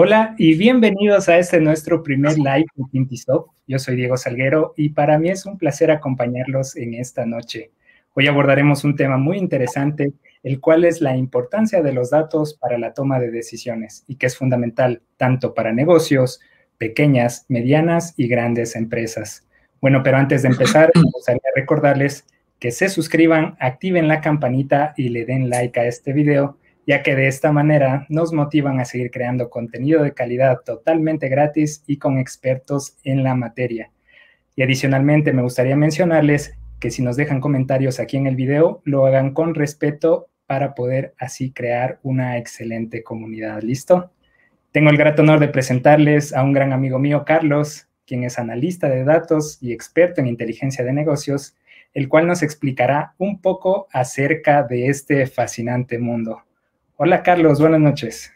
Hola 0.00 0.36
y 0.38 0.56
bienvenidos 0.56 1.28
a 1.28 1.38
este 1.38 1.60
nuestro 1.60 2.04
primer 2.04 2.38
live 2.38 2.66
de 2.76 2.84
Tintisoft. 2.92 3.50
Yo 3.66 3.80
soy 3.80 3.96
Diego 3.96 4.16
Salguero 4.16 4.72
y 4.76 4.90
para 4.90 5.18
mí 5.18 5.28
es 5.28 5.44
un 5.44 5.58
placer 5.58 5.90
acompañarlos 5.90 6.76
en 6.76 6.94
esta 6.94 7.26
noche. 7.26 7.72
Hoy 8.14 8.28
abordaremos 8.28 8.84
un 8.84 8.94
tema 8.94 9.16
muy 9.16 9.38
interesante, 9.38 10.12
el 10.44 10.60
cual 10.60 10.84
es 10.84 11.00
la 11.00 11.16
importancia 11.16 11.82
de 11.82 11.92
los 11.92 12.10
datos 12.10 12.54
para 12.54 12.78
la 12.78 12.94
toma 12.94 13.18
de 13.18 13.32
decisiones 13.32 14.04
y 14.06 14.14
que 14.14 14.26
es 14.26 14.38
fundamental 14.38 15.02
tanto 15.16 15.52
para 15.52 15.72
negocios, 15.72 16.38
pequeñas, 16.78 17.44
medianas 17.48 18.14
y 18.16 18.28
grandes 18.28 18.76
empresas. 18.76 19.48
Bueno, 19.80 20.04
pero 20.04 20.18
antes 20.18 20.42
de 20.42 20.50
empezar, 20.50 20.92
me 20.94 21.10
gustaría 21.12 21.42
recordarles 21.56 22.24
que 22.60 22.70
se 22.70 22.88
suscriban, 22.88 23.56
activen 23.58 24.06
la 24.06 24.20
campanita 24.20 24.94
y 24.96 25.08
le 25.08 25.24
den 25.24 25.50
like 25.50 25.80
a 25.80 25.86
este 25.86 26.12
video 26.12 26.56
ya 26.88 27.02
que 27.02 27.14
de 27.14 27.28
esta 27.28 27.52
manera 27.52 28.06
nos 28.08 28.32
motivan 28.32 28.80
a 28.80 28.86
seguir 28.86 29.10
creando 29.10 29.50
contenido 29.50 30.02
de 30.02 30.14
calidad 30.14 30.60
totalmente 30.64 31.28
gratis 31.28 31.84
y 31.86 31.98
con 31.98 32.16
expertos 32.16 32.96
en 33.04 33.22
la 33.22 33.34
materia. 33.34 33.90
Y 34.56 34.62
adicionalmente 34.62 35.34
me 35.34 35.42
gustaría 35.42 35.76
mencionarles 35.76 36.56
que 36.80 36.90
si 36.90 37.02
nos 37.02 37.18
dejan 37.18 37.42
comentarios 37.42 38.00
aquí 38.00 38.16
en 38.16 38.26
el 38.26 38.36
video, 38.36 38.80
lo 38.84 39.04
hagan 39.04 39.34
con 39.34 39.54
respeto 39.54 40.28
para 40.46 40.74
poder 40.74 41.12
así 41.18 41.52
crear 41.52 41.98
una 42.02 42.38
excelente 42.38 43.02
comunidad. 43.02 43.60
¿Listo? 43.60 44.10
Tengo 44.72 44.88
el 44.88 44.96
grato 44.96 45.20
honor 45.20 45.40
de 45.40 45.48
presentarles 45.48 46.32
a 46.32 46.42
un 46.42 46.54
gran 46.54 46.72
amigo 46.72 46.98
mío, 46.98 47.22
Carlos, 47.26 47.86
quien 48.06 48.24
es 48.24 48.38
analista 48.38 48.88
de 48.88 49.04
datos 49.04 49.58
y 49.60 49.74
experto 49.74 50.22
en 50.22 50.26
inteligencia 50.26 50.86
de 50.86 50.94
negocios, 50.94 51.54
el 51.92 52.08
cual 52.08 52.26
nos 52.26 52.42
explicará 52.42 53.12
un 53.18 53.42
poco 53.42 53.88
acerca 53.92 54.62
de 54.62 54.86
este 54.86 55.26
fascinante 55.26 55.98
mundo. 55.98 56.47
Hola 57.00 57.22
Carlos, 57.22 57.60
buenas 57.60 57.78
noches. 57.78 58.32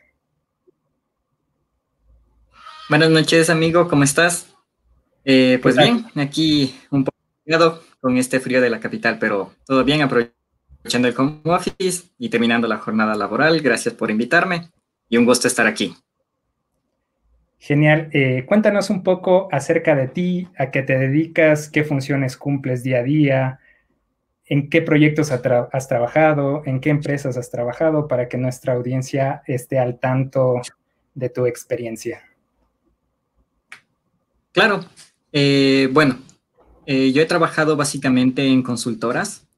Buenas 2.88 3.10
noches 3.10 3.50
amigo, 3.50 3.88
¿cómo 3.88 4.04
estás? 4.04 4.54
Eh, 5.24 5.58
pues 5.60 5.76
bien, 5.76 6.06
aquí 6.14 6.72
un 6.92 7.02
poco 7.02 7.80
con 8.00 8.16
este 8.18 8.38
frío 8.38 8.60
de 8.60 8.70
la 8.70 8.78
capital, 8.78 9.18
pero 9.18 9.52
todo 9.66 9.82
bien, 9.82 10.02
aprovechando 10.02 11.08
el 11.08 11.14
home 11.18 11.40
office 11.46 12.10
y 12.18 12.28
terminando 12.28 12.68
la 12.68 12.78
jornada 12.78 13.16
laboral. 13.16 13.60
Gracias 13.62 13.94
por 13.94 14.12
invitarme 14.12 14.68
y 15.08 15.16
un 15.16 15.24
gusto 15.24 15.48
estar 15.48 15.66
aquí. 15.66 15.96
Genial. 17.58 18.10
Eh, 18.12 18.44
cuéntanos 18.46 18.90
un 18.90 19.02
poco 19.02 19.48
acerca 19.50 19.96
de 19.96 20.06
ti, 20.06 20.46
a 20.56 20.70
qué 20.70 20.82
te 20.82 20.96
dedicas, 20.96 21.68
qué 21.68 21.82
funciones 21.82 22.36
cumples 22.36 22.84
día 22.84 23.00
a 23.00 23.02
día, 23.02 23.60
en 24.52 24.68
qué 24.68 24.82
proyectos 24.82 25.30
has 25.32 25.88
trabajado, 25.88 26.62
en 26.66 26.78
qué 26.82 26.90
empresas 26.90 27.38
has 27.38 27.50
trabajado 27.50 28.06
para 28.06 28.28
que 28.28 28.36
nuestra 28.36 28.74
audiencia 28.74 29.42
esté 29.46 29.78
al 29.78 29.98
tanto 29.98 30.60
de 31.14 31.30
tu 31.30 31.46
experiencia. 31.46 32.20
Claro. 34.52 34.84
Eh, 35.32 35.88
bueno, 35.90 36.18
eh, 36.84 37.12
yo 37.12 37.22
he 37.22 37.24
trabajado 37.24 37.78
básicamente 37.78 38.46
en 38.46 38.62
consultoras. 38.62 39.48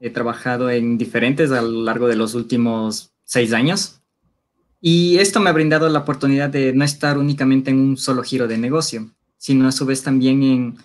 He 0.00 0.10
trabajado 0.10 0.70
en 0.70 0.98
diferentes 0.98 1.52
a 1.52 1.62
lo 1.62 1.84
largo 1.84 2.08
de 2.08 2.16
los 2.16 2.34
últimos 2.34 3.14
seis 3.22 3.52
años. 3.52 4.02
Y 4.80 5.18
esto 5.18 5.38
me 5.38 5.50
ha 5.50 5.52
brindado 5.52 5.88
la 5.88 6.00
oportunidad 6.00 6.50
de 6.50 6.72
no 6.72 6.84
estar 6.84 7.16
únicamente 7.16 7.70
en 7.70 7.78
un 7.78 7.96
solo 7.96 8.24
giro 8.24 8.48
de 8.48 8.58
negocio, 8.58 9.08
sino 9.38 9.68
a 9.68 9.72
su 9.72 9.86
vez 9.86 10.02
también 10.02 10.42
en 10.42 10.78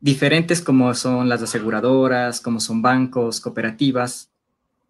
diferentes 0.00 0.62
como 0.62 0.94
son 0.94 1.28
las 1.28 1.42
aseguradoras, 1.42 2.40
como 2.40 2.60
son 2.60 2.82
bancos, 2.82 3.40
cooperativas. 3.40 4.30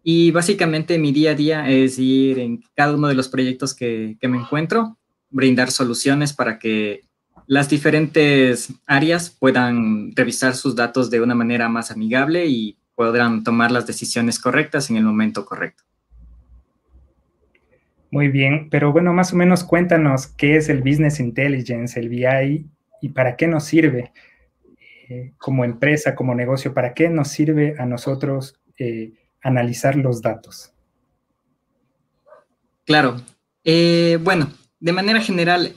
Y 0.03 0.31
básicamente 0.31 0.97
mi 0.97 1.11
día 1.11 1.31
a 1.31 1.35
día 1.35 1.69
es 1.69 1.99
ir 1.99 2.39
en 2.39 2.63
cada 2.75 2.95
uno 2.95 3.07
de 3.07 3.13
los 3.13 3.27
proyectos 3.27 3.75
que, 3.75 4.17
me 4.21 4.37
encuentro, 4.37 4.97
brindar 5.29 5.69
soluciones 5.69 6.33
para 6.33 6.57
que 6.57 7.01
las 7.45 7.69
diferentes 7.69 8.73
áreas 8.85 9.29
puedan 9.29 10.15
revisar 10.15 10.55
sus 10.55 10.75
datos 10.75 11.09
de 11.11 11.21
una 11.21 11.35
manera 11.35 11.69
más 11.69 11.91
amigable 11.91 12.47
y 12.47 12.77
podrán 12.95 13.43
tomar 13.43 13.71
las 13.71 13.85
decisiones 13.85 14.39
correctas 14.39 14.89
en 14.89 14.97
el 14.97 15.03
momento 15.03 15.45
correcto. 15.45 15.83
Muy 18.09 18.27
bien, 18.27 18.69
pero 18.69 18.91
bueno, 18.91 19.13
más 19.13 19.33
o 19.33 19.37
menos 19.37 19.63
cuéntanos 19.63 20.27
qué 20.27 20.57
es 20.57 20.67
el 20.67 20.81
Business 20.81 21.19
Intelligence, 21.19 21.97
el 21.99 22.09
BI 22.09 22.65
y 23.01 23.09
para 23.09 23.35
qué 23.35 23.47
nos 23.47 23.63
sirve. 23.65 24.11
Eh, 25.13 25.33
como 25.37 25.65
empresa, 25.65 26.15
como 26.15 26.33
negocio, 26.33 26.73
¿para 26.73 26.93
qué 26.93 27.09
nos 27.09 27.27
sirve 27.27 27.75
a 27.77 27.85
nosotros 27.85 28.55
eh, 28.77 29.11
analizar 29.41 29.97
los 29.97 30.21
datos? 30.21 30.71
Claro. 32.85 33.17
Eh, 33.65 34.19
bueno, 34.23 34.49
de 34.79 34.93
manera 34.93 35.19
general, 35.19 35.75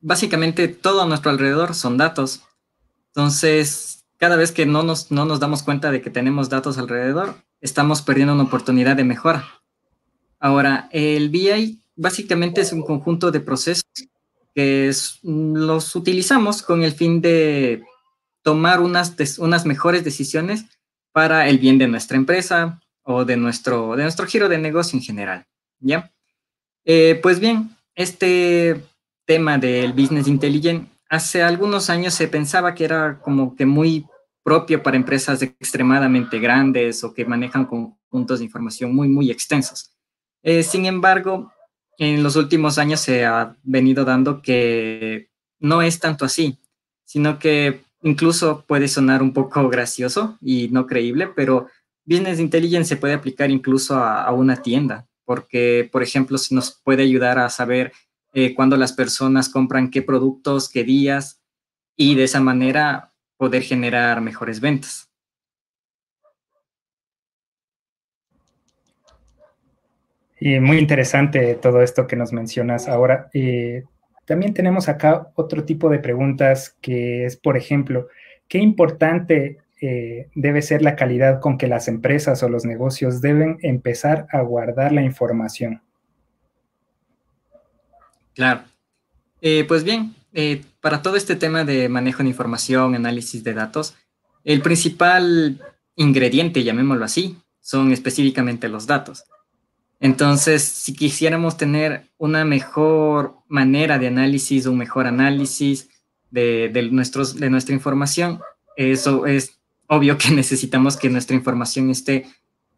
básicamente 0.00 0.68
todo 0.68 1.02
a 1.02 1.06
nuestro 1.06 1.32
alrededor 1.32 1.74
son 1.74 1.96
datos. 1.96 2.44
Entonces, 3.08 4.04
cada 4.16 4.36
vez 4.36 4.52
que 4.52 4.64
no 4.64 4.84
nos, 4.84 5.10
no 5.10 5.24
nos 5.24 5.40
damos 5.40 5.64
cuenta 5.64 5.90
de 5.90 6.00
que 6.00 6.10
tenemos 6.10 6.48
datos 6.48 6.78
alrededor, 6.78 7.34
estamos 7.60 8.00
perdiendo 8.00 8.34
una 8.34 8.44
oportunidad 8.44 8.94
de 8.94 9.02
mejora. 9.02 9.44
Ahora, 10.38 10.88
el 10.92 11.30
BI 11.30 11.82
básicamente 11.96 12.60
es 12.60 12.72
un 12.72 12.82
conjunto 12.82 13.32
de 13.32 13.40
procesos 13.40 13.82
que 14.54 14.92
los 15.24 15.96
utilizamos 15.96 16.62
con 16.62 16.84
el 16.84 16.92
fin 16.92 17.20
de 17.20 17.82
tomar 18.44 18.80
unas, 18.80 19.38
unas 19.38 19.66
mejores 19.66 20.04
decisiones 20.04 20.66
para 21.12 21.48
el 21.48 21.58
bien 21.58 21.78
de 21.78 21.88
nuestra 21.88 22.16
empresa 22.16 22.80
o 23.02 23.24
de 23.24 23.36
nuestro, 23.36 23.96
de 23.96 24.02
nuestro 24.02 24.26
giro 24.26 24.48
de 24.48 24.58
negocio 24.58 24.96
en 24.98 25.02
general. 25.02 25.46
¿Ya? 25.80 26.12
Eh, 26.84 27.18
pues 27.22 27.40
bien, 27.40 27.70
este 27.94 28.84
tema 29.24 29.56
del 29.58 29.94
business 29.94 30.28
intelligent, 30.28 30.88
hace 31.08 31.42
algunos 31.42 31.88
años 31.88 32.12
se 32.12 32.28
pensaba 32.28 32.74
que 32.74 32.84
era 32.84 33.18
como 33.20 33.56
que 33.56 33.64
muy 33.64 34.06
propio 34.42 34.82
para 34.82 34.98
empresas 34.98 35.40
extremadamente 35.40 36.38
grandes 36.38 37.02
o 37.02 37.14
que 37.14 37.24
manejan 37.24 37.64
conjuntos 37.64 38.40
de 38.40 38.44
información 38.44 38.94
muy, 38.94 39.08
muy 39.08 39.30
extensos. 39.30 39.90
Eh, 40.42 40.62
sin 40.62 40.84
embargo, 40.84 41.50
en 41.96 42.22
los 42.22 42.36
últimos 42.36 42.76
años 42.76 43.00
se 43.00 43.24
ha 43.24 43.56
venido 43.62 44.04
dando 44.04 44.42
que 44.42 45.30
no 45.60 45.80
es 45.80 45.98
tanto 45.98 46.26
así, 46.26 46.58
sino 47.04 47.38
que 47.38 47.83
incluso 48.04 48.64
puede 48.66 48.86
sonar 48.86 49.22
un 49.22 49.32
poco 49.32 49.68
gracioso 49.70 50.38
y 50.40 50.68
no 50.68 50.86
creíble, 50.86 51.28
pero 51.34 51.66
Business 52.04 52.38
Intelligence 52.38 52.88
se 52.88 52.96
puede 52.96 53.14
aplicar 53.14 53.50
incluso 53.50 53.96
a, 53.96 54.30
una 54.32 54.62
tienda, 54.62 55.08
porque, 55.24 55.88
por 55.90 56.02
ejemplo, 56.02 56.38
se 56.38 56.54
nos 56.54 56.80
puede 56.84 57.02
ayudar 57.02 57.38
a 57.38 57.48
saber 57.48 57.92
eh, 58.34 58.54
cuándo 58.54 58.76
las 58.76 58.92
personas 58.92 59.48
compran 59.48 59.90
qué 59.90 60.02
productos, 60.02 60.68
qué 60.68 60.84
días, 60.84 61.40
y 61.96 62.14
de 62.14 62.24
esa 62.24 62.40
manera 62.40 63.12
poder 63.38 63.62
generar 63.62 64.20
mejores 64.20 64.60
ventas. 64.60 65.10
Y 70.38 70.60
muy 70.60 70.78
interesante 70.78 71.54
todo 71.54 71.80
esto 71.80 72.06
que 72.06 72.16
nos 72.16 72.34
mencionas 72.34 72.86
ahora. 72.86 73.30
Eh, 73.32 73.84
también 74.24 74.54
tenemos 74.54 74.88
acá 74.88 75.30
otro 75.34 75.64
tipo 75.64 75.88
de 75.90 75.98
preguntas 75.98 76.76
que 76.80 77.24
es, 77.26 77.36
por 77.36 77.56
ejemplo, 77.56 78.08
¿qué 78.48 78.58
importante 78.58 79.58
eh, 79.80 80.28
debe 80.34 80.62
ser 80.62 80.82
la 80.82 80.96
calidad 80.96 81.40
con 81.40 81.58
que 81.58 81.66
las 81.66 81.88
empresas 81.88 82.42
o 82.42 82.48
los 82.48 82.64
negocios 82.64 83.20
deben 83.20 83.58
empezar 83.62 84.26
a 84.30 84.40
guardar 84.40 84.92
la 84.92 85.02
información? 85.02 85.82
Claro. 88.34 88.62
Eh, 89.40 89.64
pues 89.68 89.84
bien, 89.84 90.14
eh, 90.32 90.62
para 90.80 91.02
todo 91.02 91.16
este 91.16 91.36
tema 91.36 91.64
de 91.64 91.88
manejo 91.88 92.22
de 92.22 92.30
información, 92.30 92.94
análisis 92.94 93.44
de 93.44 93.54
datos, 93.54 93.94
el 94.42 94.62
principal 94.62 95.60
ingrediente, 95.96 96.64
llamémoslo 96.64 97.04
así, 97.04 97.38
son 97.60 97.92
específicamente 97.92 98.68
los 98.68 98.86
datos. 98.86 99.24
Entonces, 100.00 100.62
si 100.62 100.94
quisiéramos 100.94 101.56
tener 101.56 102.10
una 102.18 102.44
mejor 102.44 103.36
manera 103.48 103.98
de 103.98 104.08
análisis, 104.08 104.66
un 104.66 104.78
mejor 104.78 105.06
análisis 105.06 105.88
de, 106.30 106.88
nuestros, 106.90 107.36
de 107.36 107.48
nuestra 107.48 107.74
información, 107.74 108.40
eso 108.76 109.26
es 109.26 109.58
obvio 109.86 110.18
que 110.18 110.30
necesitamos 110.32 110.96
que 110.96 111.10
nuestra 111.10 111.36
información 111.36 111.90
esté 111.90 112.26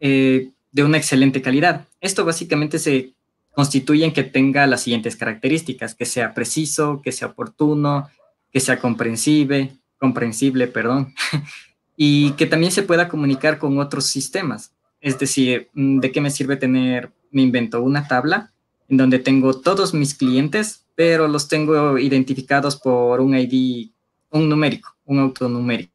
eh, 0.01 0.51
de 0.73 0.85
una 0.85 0.99
excelente 0.99 1.43
calidad. 1.43 1.87
Esto 2.01 2.25
básicamente 2.25 2.79
se 2.79 3.15
constituye 3.55 4.05
en 4.05 4.13
que 4.13 4.23
tenga 4.23 4.67
las 4.67 4.83
siguientes 4.83 5.17
características, 5.17 5.95
que 5.95 6.05
sea 6.05 6.35
preciso, 6.35 7.01
que 7.03 7.13
sea 7.13 7.29
oportuno, 7.29 8.09
que 8.53 8.61
sea 8.61 8.79
comprensible, 8.79 9.73
comprensible, 9.99 10.67
perdón, 10.67 11.15
y 11.97 12.33
que 12.33 12.45
también 12.45 12.73
se 12.73 12.83
pueda 12.83 13.09
comunicar 13.09 13.59
con 13.59 13.79
otros 13.79 14.05
sistemas. 14.05 14.73
Es 15.07 15.21
decir, 15.21 15.69
mm, 15.73 16.01
¿de 16.01 16.11
qué 16.11 16.21
me 16.21 16.33
sirve 16.33 16.57
tener, 16.57 17.13
me 17.31 17.43
invento 17.43 17.81
una 17.81 18.09
tabla 18.09 18.51
en 18.89 18.97
donde 18.97 19.21
tengo 19.21 19.61
todos 19.61 19.95
mis 19.95 20.17
clientes, 20.17 20.85
pero 20.97 21.29
los 21.29 21.47
tengo 21.47 21.97
identificados 21.97 22.75
por 22.75 23.21
un 23.21 23.39
ID, 23.39 23.93
un 24.31 24.49
numérico, 24.49 24.97
un 25.05 25.21
autonumérico? 25.21 25.93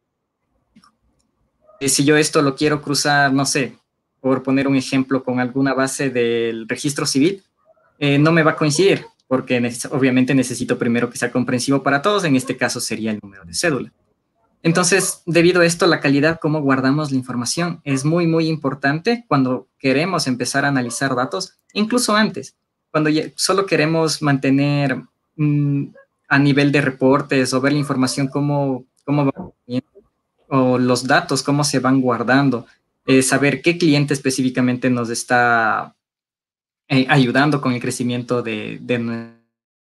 Y 1.82 1.90
si 1.90 2.06
yo 2.06 2.16
esto 2.16 2.42
lo 2.42 2.56
quiero 2.56 2.82
cruzar, 2.82 3.34
no 3.34 3.46
sé, 3.46 3.76
por 4.22 4.44
poner 4.44 4.66
un 4.66 4.78
ejemplo 4.78 5.26
con 5.26 5.42
alguna 5.42 5.74
base 5.74 6.10
del 6.10 6.70
registro 6.70 7.06
civil, 7.06 7.44
eh, 8.00 8.18
no 8.18 8.32
me 8.32 8.44
va 8.44 8.52
a 8.52 8.56
coincidir, 8.56 9.06
porque 9.28 9.62
obviamente 9.90 10.34
necesito 10.34 10.78
primero 10.78 11.10
que 11.10 11.18
sea 11.18 11.34
comprensivo 11.34 11.84
para 11.84 12.02
todos, 12.02 12.24
en 12.24 12.38
este 12.38 12.56
caso 12.56 12.80
sería 12.80 13.12
el 13.12 13.20
número 13.22 13.44
de 13.44 13.54
cédula. 13.54 13.92
Entonces, 14.64 15.24
debido 15.26 15.62
a 15.62 15.66
esto, 15.66 15.88
la 15.88 16.00
calidad, 16.00 16.40
cómo 16.40 16.62
guardamos 16.62 17.12
la 17.12 17.18
información, 17.18 17.82
es 17.84 18.06
muy, 18.06 18.28
muy 18.28 18.48
importante 18.48 19.26
cuando 19.28 19.68
queremos 19.80 20.28
empezar 20.28 20.66
a 20.66 20.70
analizar 20.70 21.16
datos, 21.16 21.58
incluso 21.74 22.16
antes, 22.16 22.56
cuando 22.92 23.10
solo 23.36 23.66
queremos 23.66 24.22
mantener 24.22 25.02
mm, 25.36 25.86
a 26.28 26.40
nivel 26.40 26.72
de 26.72 26.82
reportes 26.82 27.54
o 27.54 27.62
ver 27.62 27.74
la 27.74 27.80
información 27.80 28.28
cómo, 28.28 28.86
cómo 29.04 29.26
va 29.26 29.52
o 30.54 30.78
los 30.78 31.08
datos, 31.08 31.44
cómo 31.44 31.64
se 31.64 31.80
van 31.80 32.02
guardando, 32.02 32.68
eh, 33.06 33.24
saber 33.24 33.62
qué 33.62 33.78
cliente 33.78 34.14
específicamente 34.14 34.90
nos 34.90 35.10
está 35.10 35.96
eh, 36.90 37.06
ayudando 37.10 37.62
con 37.62 37.72
el 37.72 37.80
crecimiento 37.80 38.42
de, 38.44 38.78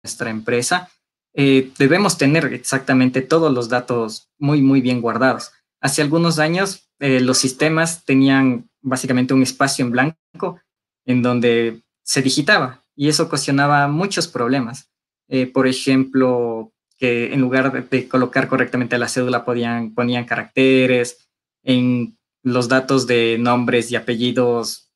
nuestra 0.02 0.28
empresa, 0.28 0.90
eh, 1.37 1.71
debemos 1.79 2.19
tener 2.19 2.53
exactamente 2.53 3.23
todos 3.23 3.53
los 3.53 3.69
datos 3.69 4.31
muy, 4.38 4.62
muy 4.62 4.81
bien 4.81 5.00
guardados. 5.00 5.53
Hace 5.81 6.03
algunos 6.03 6.38
años 6.38 6.91
los 6.99 7.37
sistemas 7.37 8.06
tenían 8.06 8.71
básicamente 8.81 9.35
un 9.35 9.43
espacio 9.43 9.85
en 9.85 9.91
blanco 9.93 10.59
en 11.05 11.21
donde 11.21 11.83
se 12.03 12.23
digitaba 12.23 12.83
y 12.97 13.09
eso 13.09 13.25
ocasionaba 13.25 13.87
muchos 13.87 14.27
problemas. 14.29 14.91
por 15.53 15.67
ejemplo, 15.67 16.73
que 16.99 17.35
en 17.35 17.43
lugar 17.43 17.87
de, 17.91 18.09
colocar 18.09 18.49
correctamente 18.49 18.97
la 18.97 19.09
cédula 19.09 19.44
podían, 19.44 19.94
ponían 19.94 20.25
caracteres, 20.25 21.29
en 21.67 22.17
los 22.43 22.69
datos 22.69 23.06
de 23.06 23.37
nombres 23.38 23.91
y 23.91 23.97
apellidos 23.97 24.93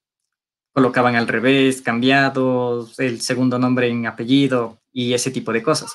colocaban 0.72 1.16
al 1.16 1.26
revés, 1.26 1.82
cambiados, 1.82 2.98
el 3.00 3.20
segundo 3.20 3.58
nombre 3.58 3.88
en 3.88 4.06
apellido 4.06 4.80
y 4.92 5.14
ese 5.14 5.32
tipo 5.32 5.52
de 5.52 5.62
cosas. 5.62 5.90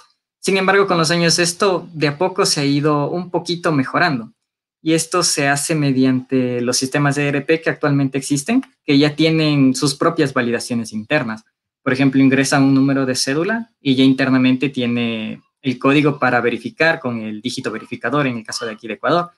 Sin 0.46 0.58
embargo, 0.58 0.86
con 0.86 1.00
los 1.00 1.10
años 1.10 1.40
esto 1.40 1.90
de 1.92 2.08
a 2.08 2.20
poco 2.20 2.46
se 2.46 2.62
ha 2.62 2.66
ido 2.66 3.10
un 3.10 3.32
poquito 3.32 3.72
mejorando 3.72 4.32
y 4.80 4.94
esto 4.94 5.24
se 5.24 5.48
hace 5.48 5.74
mediante 5.74 6.62
los 6.62 6.78
sistemas 6.78 7.16
de 7.16 7.30
ERP 7.30 7.64
que 7.64 7.72
actualmente 7.72 8.20
existen, 8.20 8.62
que 8.86 9.00
ya 9.00 9.16
tienen 9.16 9.74
sus 9.74 9.96
propias 9.96 10.36
validaciones 10.36 10.94
internas. 10.94 11.46
Por 11.82 11.94
ejemplo, 11.94 12.22
ingresa 12.22 12.60
un 12.60 12.76
número 12.76 13.08
de 13.08 13.16
cédula 13.16 13.72
y 13.82 13.96
ya 13.96 14.04
internamente 14.04 14.70
tiene 14.70 15.42
el 15.64 15.80
código 15.80 16.20
para 16.20 16.40
verificar 16.42 17.00
con 17.00 17.22
el 17.22 17.42
dígito 17.42 17.72
verificador 17.72 18.28
en 18.28 18.38
el 18.38 18.44
caso 18.44 18.68
de 18.68 18.74
aquí 18.74 18.88
de 18.88 18.94
Ecuador. 18.94 19.32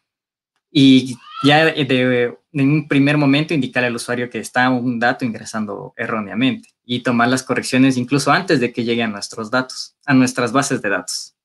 Y 0.70 1.16
ya 1.42 1.70
en 1.70 2.36
un 2.54 2.86
primer 2.90 3.16
momento 3.16 3.54
indicarle 3.54 3.88
al 3.88 3.96
usuario 3.96 4.30
que 4.30 4.40
está 4.40 4.70
un 4.70 5.00
dato 5.00 5.24
ingresando 5.24 5.94
erróneamente 5.96 6.68
y 6.90 7.04
tomar 7.04 7.28
las 7.28 7.44
correcciones 7.44 7.98
incluso 7.98 8.32
antes 8.32 8.62
de 8.62 8.72
que 8.72 8.86
llegue 8.86 9.04
a 9.04 9.08
nuestros 9.08 9.52
datos, 9.52 9.96
a 10.06 10.14
nuestras 10.14 10.54
bases 10.54 10.82
de 10.82 10.90
datos. 10.90 11.36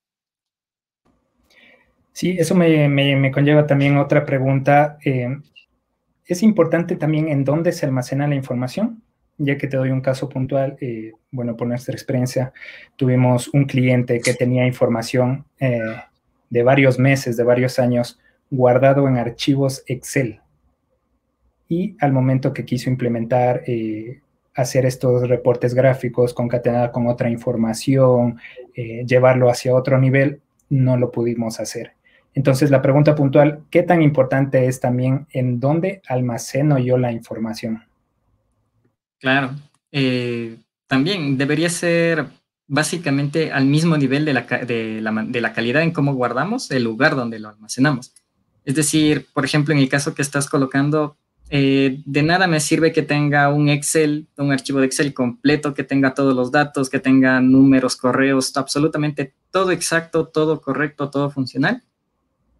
Sí, 2.12 2.37
eso 2.39 2.55
me, 2.55 3.31
conlleva 3.33 3.67
también 3.67 3.99
otra 3.99 4.25
pregunta. 4.25 4.99
Eh, 5.05 5.37
¿Es 6.25 6.44
importante 6.44 6.94
también 6.94 7.29
en 7.29 7.44
dónde 7.44 7.73
se 7.73 7.85
almacena 7.85 8.29
la 8.29 8.37
información? 8.37 9.03
ya 9.39 9.56
que 9.59 9.67
te 9.67 9.77
doy 9.77 9.91
un 9.91 10.03
caso 10.03 10.29
puntual, 10.29 10.77
eh, 10.81 11.15
bueno, 11.33 11.56
por 11.56 11.67
nuestra 11.67 11.95
experiencia, 11.95 12.53
tuvimos 12.95 13.49
un 13.53 13.65
cliente 13.65 14.21
que 14.21 14.35
tenía 14.35 14.67
información 14.67 15.47
eh, 15.59 15.81
de 16.50 16.62
varios 16.62 16.99
meses, 16.99 17.37
de 17.37 17.43
varios 17.43 17.81
años, 17.81 18.21
guardado 18.50 19.09
en 19.09 19.17
archivos 19.17 19.83
Excel. 19.88 20.41
Y 21.67 21.97
al 21.99 22.12
momento 22.12 22.53
que 22.53 22.65
quiso 22.65 22.88
implementar, 22.91 23.62
hacer 24.54 24.87
estos 24.87 25.28
reportes 25.28 25.75
gráficos, 25.75 26.34
concatenar 26.34 26.93
con 26.93 27.06
otra 27.06 27.31
información, 27.31 28.38
llevarlo 28.75 29.50
hacia 29.50 29.75
otro 29.75 29.99
nivel, 29.99 30.40
no 30.69 30.96
lo 30.96 31.10
pudimos 31.10 31.60
hacer. 31.60 31.93
Entonces, 32.34 32.70
la 32.70 32.81
pregunta 32.81 33.14
puntual, 33.14 33.64
¿qué 33.70 33.82
tan 33.82 34.00
importante 34.02 34.66
es 34.66 34.81
también 34.81 35.26
en 35.32 35.60
dónde 35.60 36.00
almaceno 36.08 36.78
yo 36.78 36.96
la 36.96 37.12
información? 37.12 37.84
Claro. 39.21 39.50
Eh, 39.90 40.56
también 40.87 41.37
debería 41.37 41.68
ser 41.68 42.26
básicamente 42.66 43.52
al 43.52 43.66
mismo 43.66 43.97
nivel 43.99 44.25
de 44.25 44.32
la, 44.32 44.42
de, 44.42 45.00
la, 45.40 45.52
calidad 45.52 45.82
en 45.82 45.92
cómo 45.92 46.14
guardamos 46.14 46.71
el 46.71 46.85
lugar 46.85 47.16
donde 47.16 47.38
lo 47.38 47.50
almacenamos. 47.50 48.14
Es 48.64 48.75
decir, 48.75 49.26
por 49.35 49.44
ejemplo, 49.44 49.75
en 49.75 49.80
el 49.80 49.88
caso 49.88 50.14
que 50.14 50.23
estás 50.23 50.49
colocando, 50.49 51.16
eh, 51.54 52.00
de 52.06 52.23
nada 52.23 52.47
me 52.47 52.61
sirve 52.61 52.92
que 52.92 53.02
tenga 53.02 53.50
un 53.50 53.68
Excel, 53.68 54.26
un 54.38 54.52
archivo 54.52 54.80
de 54.80 54.87
Excel 54.87 55.12
completo, 55.12 55.75
que 55.75 55.85
tenga 55.85 56.14
todos 56.14 56.35
los 56.35 56.50
datos, 56.50 56.88
que 56.88 56.99
tenga 56.99 57.42
números, 57.42 57.94
correos, 57.94 58.56
absolutamente 58.56 59.35
todo 59.50 59.71
exacto, 59.71 60.26
todo 60.28 60.62
correcto, 60.62 61.11
todo 61.11 61.28
funcional. 61.28 61.82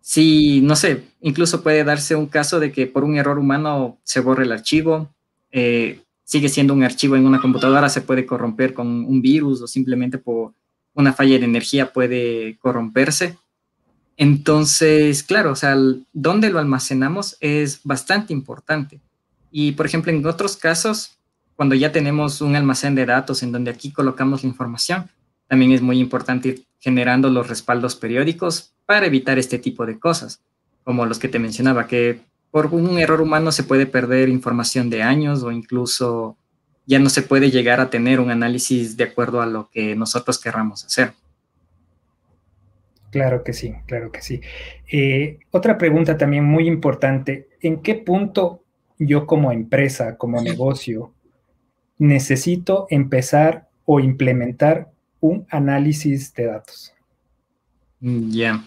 Si, 0.02 0.61
no 0.61 0.76
sé, 0.76 1.04
incluso 1.22 1.62
puede 1.62 1.84
darse 1.84 2.16
un 2.16 2.26
caso 2.26 2.61
de 2.61 2.70
que 2.70 2.87
por 2.87 3.02
un 3.04 3.16
error 3.16 3.38
humano 3.38 3.99
se 4.02 4.20
borre 4.20 4.44
el 4.44 4.52
archivo, 4.52 5.08
eh, 5.50 6.02
sigue 6.25 6.50
siendo 6.50 6.75
un 6.75 6.82
archivo 6.82 7.16
en 7.16 7.25
una 7.25 7.40
computadora, 7.40 7.88
se 7.88 8.02
puede 8.02 8.26
corromper 8.26 8.75
con 8.75 8.88
un 9.06 9.22
virus 9.22 9.62
o 9.62 9.66
simplemente 9.66 10.18
por 10.18 10.52
una 10.92 11.14
falla 11.14 11.38
de 11.38 11.46
energía 11.46 11.94
puede 11.94 12.58
corromperse. 12.58 13.38
Entonces, 14.16 15.23
claro, 15.23 15.52
o 15.52 15.57
sea, 15.57 15.76
dónde 16.12 16.50
lo 16.50 16.59
almacenamos 16.59 17.37
es 17.40 17.81
bastante 17.83 18.33
importante. 18.33 19.00
Y, 19.50 19.73
por 19.73 19.87
ejemplo, 19.87 20.12
en 20.12 20.25
otros 20.26 20.57
casos, 20.57 21.19
cuando 21.57 21.75
ya 21.75 21.92
tenemos 21.92 22.40
un 22.40 22.57
almacén 22.57 22.95
de 22.95 23.07
datos 23.07 23.42
en 23.42 23.52
donde 23.52 23.71
aquí 23.71 23.92
colocamos 23.92 24.42
la 24.42 24.49
información, 24.49 25.11
también 25.49 25.73
es 25.73 25.83
muy 25.83 25.99
importante 25.99 26.49
ir 26.49 26.64
generando 26.81 27.31
los 27.31 27.49
respaldos 27.49 27.95
periódicos 27.95 28.73
para 28.87 29.07
evitar 29.07 29.38
este 29.38 29.59
tipo 29.59 29.87
de 29.87 29.99
cosas, 29.99 30.40
como 30.85 31.07
los 31.07 31.19
que 31.19 31.28
te 31.28 31.38
mencionaba, 31.38 31.87
que 31.87 32.21
por 32.50 32.66
un 32.66 32.99
error 32.99 33.21
humano 33.21 33.52
se 33.52 33.62
puede 33.62 33.87
perder 33.87 34.28
información 34.28 34.90
de 34.90 35.02
años 35.02 35.42
o 35.42 35.52
incluso 35.52 36.37
ya 36.87 36.99
no 36.99 37.09
se 37.09 37.23
puede 37.23 37.50
llegar 37.50 37.81
a 37.81 37.90
tener 37.90 38.21
un 38.21 38.31
análisis 38.31 38.97
de 38.97 39.04
acuerdo 39.04 39.40
a 39.40 39.47
lo 39.47 39.69
que 39.71 39.95
nosotros 39.95 40.38
querramos 40.38 40.85
hacer. 40.85 41.14
Claro 43.12 43.45
que 43.45 43.52
sí, 43.52 43.75
claro 43.87 44.11
que 44.11 44.23
sí. 44.23 44.40
Eh, 44.90 45.38
otra 45.50 45.76
pregunta 45.76 46.16
también 46.16 46.45
muy 46.45 46.66
importante, 46.66 47.50
¿en 47.61 47.83
qué 47.83 47.95
punto 47.95 48.64
yo 48.99 49.26
como 49.26 49.52
empresa, 49.52 50.16
como 50.16 50.40
negocio, 50.40 51.12
necesito 51.99 52.87
empezar 52.88 53.69
o 53.85 54.00
implementar 54.00 54.90
un 55.21 55.47
análisis 55.50 56.33
de 56.33 56.47
datos? 56.47 56.95
Mm, 58.00 58.31
ya. 58.31 58.64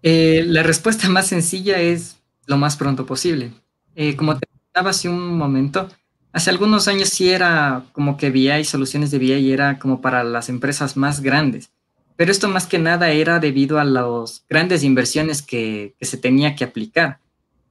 Eh, 0.00 0.44
la 0.46 0.62
respuesta 0.62 1.08
más 1.08 1.26
sencilla 1.26 1.80
es 1.80 2.22
lo 2.46 2.58
más 2.58 2.76
pronto 2.76 3.04
posible. 3.04 3.50
Eh, 3.96 4.14
como 4.14 4.38
te 4.38 4.46
comentaba 4.46 4.90
hace 4.90 5.08
un 5.08 5.36
momento, 5.36 5.88
hace 6.30 6.50
algunos 6.50 6.86
años 6.86 7.08
sí 7.08 7.30
era 7.30 7.82
como 7.90 8.16
que 8.16 8.30
VI, 8.30 8.62
soluciones 8.62 9.10
de 9.10 9.18
VI 9.18 9.50
era 9.50 9.80
como 9.80 10.00
para 10.00 10.22
las 10.22 10.48
empresas 10.48 10.96
más 10.96 11.20
grandes, 11.20 11.72
pero 12.16 12.32
esto 12.32 12.48
más 12.48 12.66
que 12.66 12.78
nada 12.78 13.10
era 13.10 13.38
debido 13.38 13.78
a 13.78 13.84
las 13.84 14.44
grandes 14.48 14.82
inversiones 14.82 15.42
que, 15.42 15.94
que 15.98 16.06
se 16.06 16.16
tenía 16.16 16.56
que 16.56 16.64
aplicar. 16.64 17.18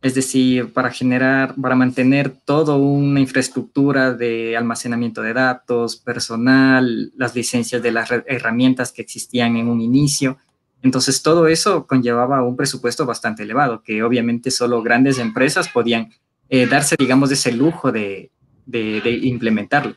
Es 0.05 0.13
decir, 0.13 0.71
para 0.71 0.91
generar, 0.91 1.55
para 1.55 1.73
mantener 1.73 2.29
toda 2.29 2.75
una 2.75 3.19
infraestructura 3.19 4.13
de 4.13 4.55
almacenamiento 4.55 5.23
de 5.23 5.33
datos, 5.33 5.95
personal, 5.95 7.11
las 7.17 7.35
licencias 7.35 7.81
de 7.81 7.91
las 7.91 8.11
herramientas 8.27 8.91
que 8.91 9.01
existían 9.01 9.57
en 9.57 9.67
un 9.67 9.81
inicio. 9.81 10.37
Entonces, 10.83 11.23
todo 11.23 11.47
eso 11.47 11.87
conllevaba 11.87 12.43
un 12.43 12.55
presupuesto 12.55 13.07
bastante 13.07 13.41
elevado, 13.41 13.81
que 13.81 14.03
obviamente 14.03 14.51
solo 14.51 14.83
grandes 14.83 15.17
empresas 15.17 15.69
podían 15.69 16.11
eh, 16.49 16.67
darse, 16.67 16.95
digamos, 16.99 17.31
ese 17.31 17.51
lujo 17.51 17.91
de, 17.91 18.29
implementarlo. 18.71 19.95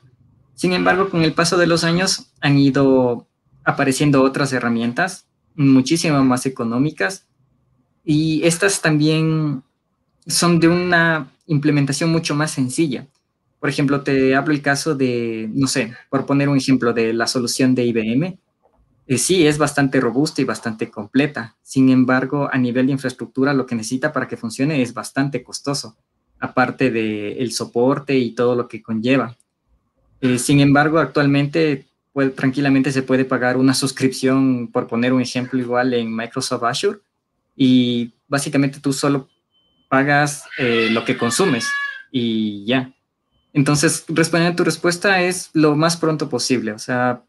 Sin 0.55 0.73
embargo, 0.73 1.11
con 1.11 1.23
el 1.23 1.35
paso 1.35 1.59
de 1.59 1.67
los 1.67 1.85
años 1.85 2.33
han 2.41 2.59
ido 2.59 3.28
apareciendo 3.69 4.23
otras 4.23 4.51
herramientas 4.55 5.27
muchísimo 5.55 6.25
más 6.25 6.47
económicas 6.47 7.27
y 8.03 8.41
estas 8.45 8.81
también 8.81 9.63
son 10.27 10.59
de 10.59 10.69
una 10.69 11.31
implementación 11.47 12.11
mucho 12.11 12.35
más 12.35 12.51
sencilla. 12.51 13.07
Por 13.61 13.69
ejemplo, 13.69 14.01
te 14.01 14.35
hablo 14.35 14.55
el 14.55 14.63
caso 14.63 14.95
de, 14.95 15.51
no 15.53 15.67
sé, 15.67 15.93
por 16.09 16.25
poner 16.25 16.49
un 16.49 16.57
ejemplo 16.57 16.95
de 16.95 17.13
la 17.13 17.27
solución 17.27 17.75
de 17.75 17.85
IBM, 17.85 18.39
eh, 19.07 19.19
sí, 19.19 19.47
es 19.47 19.59
bastante 19.59 20.01
robusta 20.01 20.41
y 20.41 20.47
bastante 20.47 20.91
completa. 20.91 21.57
Sin 21.63 21.91
embargo, 21.91 22.49
a 22.51 22.57
nivel 22.57 22.87
de 22.87 22.93
infraestructura, 22.93 23.53
lo 23.53 23.67
que 23.67 23.75
necesita 23.75 24.15
para 24.15 24.29
que 24.29 24.39
funcione 24.39 24.81
es 24.81 24.95
bastante 24.95 25.43
costoso, 25.43 25.95
aparte 26.41 26.91
del 26.91 27.53
soporte 27.53 28.17
y 28.17 28.35
todo 28.35 28.55
lo 28.55 28.67
que 28.67 28.81
conlleva. 28.81 29.37
Eh, 30.23 30.39
sin 30.39 30.61
embargo, 30.61 30.99
actualmente 30.99 31.88
tranquilamente 32.35 32.93
se 32.93 33.03
puede 33.03 33.25
pagar 33.25 33.57
una 33.57 33.75
suscripción, 33.75 34.69
por 34.69 34.87
poner 34.87 35.13
un 35.13 35.23
ejemplo 35.23 35.59
igual, 35.59 35.95
en 35.95 36.15
Microsoft 36.15 36.65
Azure, 36.65 36.99
y 37.57 38.13
básicamente 38.29 38.81
tú 38.81 38.93
solo 38.93 39.29
pagas 39.89 40.45
eh, 40.59 40.89
lo 40.91 41.05
que 41.05 41.17
consumes 41.17 41.67
y 42.13 42.65
ya. 42.67 42.93
Entonces, 43.53 44.05
respondiendo 44.09 44.53
a 44.53 44.57
tu 44.57 44.65
respuesta 44.65 45.23
es 45.23 45.51
lo 45.55 45.75
más 45.75 45.97
pronto 45.97 46.29
posible. 46.29 46.73
O 46.73 46.79
sea, 46.79 47.23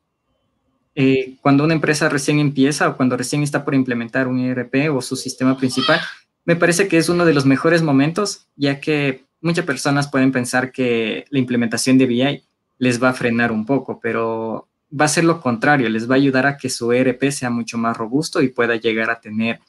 eh, 0.96 1.38
cuando 1.41 1.63
una 1.63 1.74
empresa 1.74 2.10
recién 2.10 2.39
empieza 2.39 2.89
o 2.89 2.98
cuando 2.98 3.17
recién 3.17 3.41
está 3.41 3.63
por 3.63 3.74
implementar 3.74 4.27
un 4.27 4.39
ERP 4.39 4.93
o 4.93 5.01
su 5.01 5.15
sistema 5.15 5.58
principal, 5.58 6.00
me 6.46 6.55
parece 6.55 6.88
que 6.88 6.98
es 6.98 7.10
uno 7.10 7.25
de 7.25 7.34
los 7.34 7.46
mejores 7.46 7.81
momentos, 7.81 8.48
ya 8.55 8.79
que 8.79 9.24
muchas 9.41 9.65
personas 9.65 10.10
pueden 10.10 10.31
pensar 10.31 10.72
que 10.72 11.25
la 11.29 11.39
implementación 11.39 11.98
de 11.98 12.05
BI 12.05 12.43
les 12.79 13.01
va 13.01 13.10
a 13.10 13.13
frenar 13.13 13.51
un 13.51 13.65
poco, 13.65 14.00
pero 14.00 14.67
va 14.91 15.05
a 15.05 15.10
ser 15.10 15.24
lo 15.24 15.41
contrario, 15.41 15.89
les 15.89 16.10
va 16.10 16.15
a 16.15 16.17
ayudar 16.17 16.48
a 16.48 16.58
que 16.58 16.69
su 16.69 16.91
ERP 16.91 17.31
sea 17.31 17.50
mucho 17.50 17.77
más 17.77 17.96
robusto 17.96 18.41
y 18.41 18.50
pueda 18.50 18.75
llegar 18.75 19.10
a 19.10 19.19
tener 19.19 19.60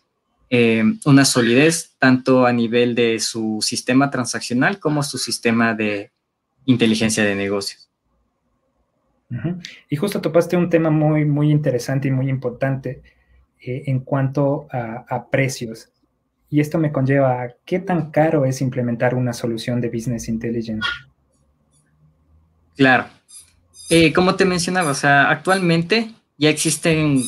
eh, 0.48 0.82
una 1.04 1.24
solidez 1.24 1.92
tanto 1.98 2.46
a 2.46 2.52
nivel 2.52 2.94
de 2.94 3.20
su 3.20 3.60
sistema 3.62 4.10
transaccional 4.10 4.80
como 4.80 5.02
su 5.02 5.18
sistema 5.18 5.74
de 5.74 6.10
inteligencia 6.64 7.24
de 7.24 7.34
negocios. 7.34 7.88
Y 9.88 9.94
justo 9.94 10.20
topaste 10.20 10.56
un 10.56 10.68
tema 10.68 10.90
muy, 10.90 11.24
muy 11.24 11.52
interesante 11.52 12.08
y 12.08 12.10
muy 12.10 12.28
importante 12.28 13.00
eh, 13.60 13.84
en 13.86 14.00
cuanto 14.00 14.66
a, 14.72 15.28
precios. 15.30 15.88
Y 16.48 16.58
esto 16.58 16.78
me 16.78 16.90
conlleva 16.90 17.42
a 17.42 17.54
qué 17.64 17.78
tan 17.78 18.10
caro 18.10 18.44
es 18.44 18.60
implementar 18.60 19.14
una 19.14 19.32
solución 19.32 19.80
de 19.80 19.88
Business 19.88 20.28
Intelligence. 20.28 20.88
Claro. 22.76 23.19
Eh, 23.90 24.12
como 24.12 24.36
te 24.36 24.44
mencionaba, 24.44 24.92
o 24.92 24.94
sea, 24.94 25.30
actualmente 25.30 26.12
ya 26.38 26.48
existen 26.48 27.24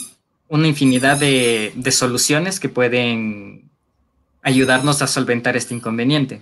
una 0.49 0.69
infinidad 0.69 1.19
de, 1.19 1.73
soluciones 1.90 2.61
que 2.61 2.69
pueden 2.69 3.69
ayudarnos 4.42 5.02
a 5.02 5.09
solventar 5.09 5.57
este 5.57 5.75
inconveniente 5.75 6.40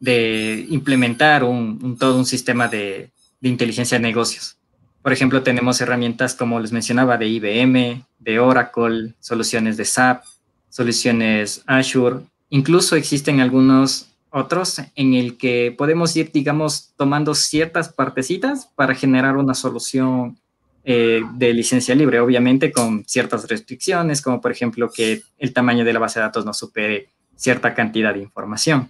de 0.00 0.66
implementar 0.70 1.44
un, 1.44 1.98
todo 1.98 2.16
un 2.16 2.24
sistema 2.24 2.68
de, 2.68 3.10
de 3.40 3.48
inteligencia 3.50 3.98
de 3.98 4.02
negocios. 4.02 4.56
Por 5.02 5.12
ejemplo, 5.12 5.42
tenemos 5.42 5.78
herramientas 5.82 6.34
como 6.34 6.58
les 6.58 6.72
mencionaba 6.72 7.18
de 7.18 7.28
IBM, 7.28 8.04
de 8.18 8.38
Oracle, 8.38 9.12
soluciones 9.20 9.76
de 9.76 9.84
SAP, 9.84 10.24
soluciones 10.70 11.62
Azure. 11.66 12.20
Incluso 12.48 12.96
existen 12.96 13.40
algunos 13.40 14.09
otros 14.30 14.80
en 14.94 15.14
el 15.14 15.36
que 15.36 15.74
podemos 15.76 16.16
ir, 16.16 16.30
digamos, 16.32 16.92
tomando 16.96 17.34
ciertas 17.34 17.88
partecitas 17.88 18.66
para 18.74 18.94
generar 18.94 19.36
una 19.36 19.54
solución 19.54 20.38
eh, 20.82 21.20
de 21.34 21.52
licencia 21.52 21.94
libre, 21.94 22.20
obviamente 22.20 22.72
con 22.72 23.04
ciertas 23.04 23.46
restricciones, 23.48 24.22
como 24.22 24.40
por 24.40 24.50
ejemplo 24.50 24.90
que 24.90 25.22
el 25.38 25.52
tamaño 25.52 25.84
de 25.84 25.92
la 25.92 25.98
base 25.98 26.18
de 26.18 26.24
datos 26.24 26.46
no 26.46 26.54
supere 26.54 27.08
cierta 27.36 27.74
cantidad 27.74 28.14
de 28.14 28.20
información. 28.20 28.88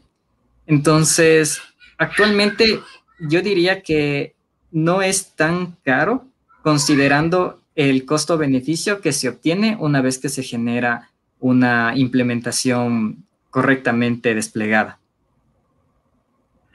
Entonces, 0.67 1.61
actualmente 1.99 2.81
yo 3.19 3.43
diría 3.43 3.83
que 3.83 4.35
no 4.71 5.03
es 5.03 5.33
tan 5.35 5.77
caro 5.85 6.27
considerando 6.63 7.61
el 7.75 8.05
costo-beneficio 8.05 9.01
que 9.01 9.13
se 9.13 9.29
obtiene 9.29 9.77
una 9.81 10.01
vez 10.01 10.19
que 10.19 10.29
se 10.29 10.45
genera 10.45 11.11
una 11.41 11.95
implementación 11.97 13.25
correctamente 13.51 14.35
desplegada. 14.35 15.00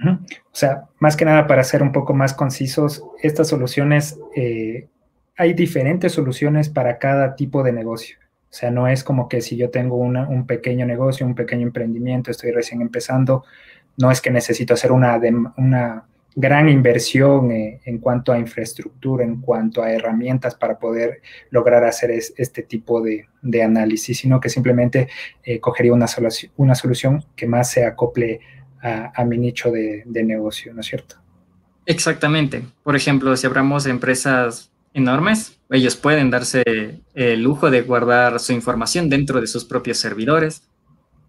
O 0.04 0.18
sea, 0.52 0.86
más 1.00 1.16
que 1.16 1.25
nada 1.25 1.48
para 1.48 1.64
ser 1.64 1.82
un 1.82 1.92
poco 1.92 2.14
más 2.14 2.34
concisos, 2.34 3.04
estas 3.22 3.48
soluciones, 3.48 4.20
eh, 4.36 4.88
hay 5.38 5.54
diferentes 5.54 6.12
soluciones 6.12 6.70
para 6.70 6.98
cada 6.98 7.36
tipo 7.36 7.64
de 7.64 7.72
negocio. 7.72 8.18
O 8.50 8.58
sea, 8.58 8.72
no 8.72 8.88
es 8.88 9.04
como 9.04 9.28
que 9.28 9.42
si 9.42 9.58
yo 9.58 9.70
tengo 9.70 9.98
un 9.98 10.46
pequeño 10.48 10.86
negocio, 10.86 11.25
un 11.25 11.36
pequeño 11.36 11.68
emprendimiento, 11.68 12.32
estoy 12.32 12.52
recién 12.52 12.82
empezando, 12.82 13.44
no 13.98 14.12
es 14.12 14.22
que 14.22 14.32
necesito 14.32 14.74
hacer 14.74 14.92
una, 14.92 15.20
una 15.58 16.06
gran 16.36 16.68
inversión 16.68 17.52
eh, 17.52 17.80
en 17.86 18.00
cuanto 18.00 18.34
a 18.34 18.38
infraestructura, 18.38 19.24
en 19.24 19.40
cuanto 19.40 19.82
a 19.82 19.92
herramientas 19.92 20.56
para 20.56 20.78
poder 20.78 21.22
lograr 21.50 21.86
hacer 21.86 22.12
este 22.12 22.64
tipo 22.64 23.02
de, 23.02 23.28
análisis, 23.64 24.20
sino 24.20 24.40
que 24.40 24.50
simplemente 24.50 25.08
eh, 25.44 25.60
cogería 25.60 25.94
una, 25.94 26.08
solución, 26.08 26.52
una 26.58 26.75
solución 26.75 27.24
que 27.36 27.48
más 27.48 27.72
se 27.72 27.86
acople 27.86 28.42
a, 28.86 29.24
mi 29.25 29.38
nicho 29.38 29.72
de, 29.72 30.04
negocio, 30.06 30.74
¿no 30.74 30.82
es 30.82 30.88
cierto? 30.88 31.15
Exactamente. 31.86 32.63
Por 32.84 32.96
ejemplo, 32.96 33.36
si 33.36 33.48
hablamos 33.48 33.84
de 33.84 33.92
empresas 33.92 34.72
enormes, 34.94 35.58
ellos 35.70 35.96
pueden 35.96 36.30
darse 36.30 37.01
el 37.13 37.42
lujo 37.42 37.72
de 37.72 37.82
guardar 37.82 38.39
su 38.39 38.54
información 38.54 39.10
dentro 39.10 39.42
de 39.42 39.48
sus 39.48 39.65
propios 39.65 39.98
servidores, 39.98 40.63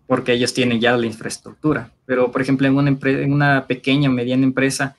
porque 0.06 0.32
ellos 0.32 0.54
tienen 0.54 0.80
ya 0.80 0.96
la 0.96 1.06
infraestructura. 1.06 1.90
Pero, 2.04 2.30
por 2.30 2.42
ejemplo, 2.42 2.66
en 2.66 2.76
una, 2.76 2.96
en 3.02 3.32
una 3.32 3.66
pequeña 3.66 4.10
o 4.10 4.12
mediana 4.12 4.44
empresa 4.44 4.96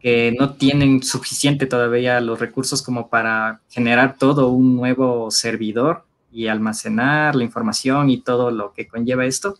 que 0.00 0.34
no 0.38 0.54
tienen 0.54 1.02
suficiente 1.02 1.66
todavía 1.66 2.20
los 2.20 2.40
recursos 2.40 2.82
como 2.82 3.08
para 3.08 3.60
generar 3.68 4.16
todo 4.18 4.48
un 4.48 4.76
nuevo 4.76 5.30
servidor 5.30 6.04
y 6.32 6.46
almacenar 6.46 7.36
la 7.36 7.44
información 7.44 8.10
y 8.10 8.18
todo 8.18 8.50
lo 8.50 8.72
que 8.72 8.88
conlleva 8.88 9.26
esto. 9.26 9.58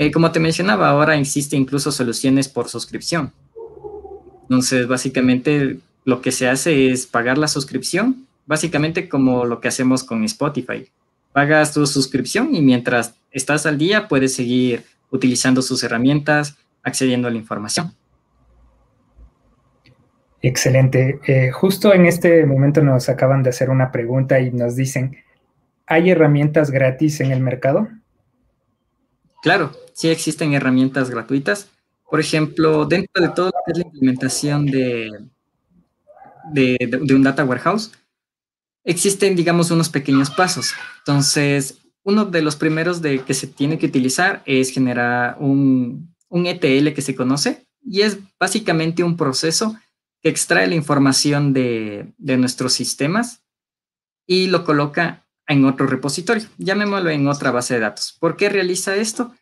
Eh, 0.00 0.12
como 0.12 0.30
te 0.30 0.38
mencionaba, 0.38 0.88
ahora 0.88 1.16
existe 1.16 1.56
incluso 1.56 1.90
soluciones 1.90 2.48
por 2.48 2.68
suscripción. 2.68 3.32
Entonces, 4.42 4.86
básicamente 4.86 5.78
lo 6.04 6.22
que 6.22 6.30
se 6.30 6.48
hace 6.48 6.92
es 6.92 7.04
pagar 7.04 7.36
la 7.36 7.48
suscripción, 7.48 8.24
básicamente 8.46 9.08
como 9.08 9.44
lo 9.44 9.60
que 9.60 9.66
hacemos 9.66 10.04
con 10.04 10.22
Spotify. 10.22 10.88
Pagas 11.32 11.74
tu 11.74 11.84
suscripción 11.84 12.54
y 12.54 12.62
mientras 12.62 13.16
estás 13.32 13.66
al 13.66 13.76
día 13.76 14.06
puedes 14.06 14.34
seguir 14.34 14.84
utilizando 15.10 15.62
sus 15.62 15.82
herramientas, 15.82 16.56
accediendo 16.84 17.26
a 17.26 17.32
la 17.32 17.36
información. 17.36 17.92
Excelente. 20.40 21.18
Eh, 21.26 21.50
justo 21.50 21.92
en 21.92 22.06
este 22.06 22.46
momento 22.46 22.82
nos 22.82 23.08
acaban 23.08 23.42
de 23.42 23.50
hacer 23.50 23.68
una 23.68 23.90
pregunta 23.90 24.38
y 24.38 24.52
nos 24.52 24.76
dicen, 24.76 25.16
¿hay 25.86 26.10
herramientas 26.10 26.70
gratis 26.70 27.20
en 27.20 27.32
el 27.32 27.40
mercado? 27.40 27.88
Claro, 29.48 29.72
sí 29.94 30.08
existen 30.08 30.52
herramientas 30.52 31.08
gratuitas. 31.08 31.70
Por 32.10 32.20
ejemplo, 32.20 32.84
dentro 32.84 33.22
de 33.22 33.30
todo 33.30 33.50
la 33.66 33.80
implementación 33.82 34.66
de, 34.66 35.10
de 36.52 37.14
un 37.14 37.22
data 37.22 37.46
warehouse, 37.46 37.90
existen, 38.84 39.34
digamos, 39.36 39.70
unos 39.70 39.88
pequeños 39.88 40.28
pasos. 40.28 40.74
Entonces, 40.98 41.78
uno 42.02 42.26
de 42.26 42.42
los 42.42 42.56
primeros 42.56 43.00
de 43.00 43.20
que 43.24 43.32
se 43.32 43.46
tiene 43.46 43.78
que 43.78 43.86
utilizar 43.86 44.42
es 44.44 44.70
generar 44.70 45.38
un, 45.40 46.14
ETL 46.30 46.92
que 46.92 47.00
se 47.00 47.14
conoce 47.14 47.66
y 47.82 48.02
es 48.02 48.18
básicamente 48.38 49.02
un 49.02 49.16
proceso 49.16 49.78
que 50.20 50.28
extrae 50.28 50.66
la 50.66 50.74
información 50.74 51.54
de, 51.54 52.12
nuestros 52.18 52.74
sistemas 52.74 53.40
y 54.26 54.48
lo 54.48 54.66
coloca 54.66 55.24
en 55.46 55.64
otro 55.64 55.86
repositorio, 55.86 56.46
llamémoslo 56.58 57.08
en 57.08 57.26
otra 57.28 57.50
base 57.50 57.72
de 57.72 57.80
datos. 57.80 58.14
¿Por 58.20 58.36
qué 58.36 58.50
realiza 58.50 58.94
esto? 58.96 59.34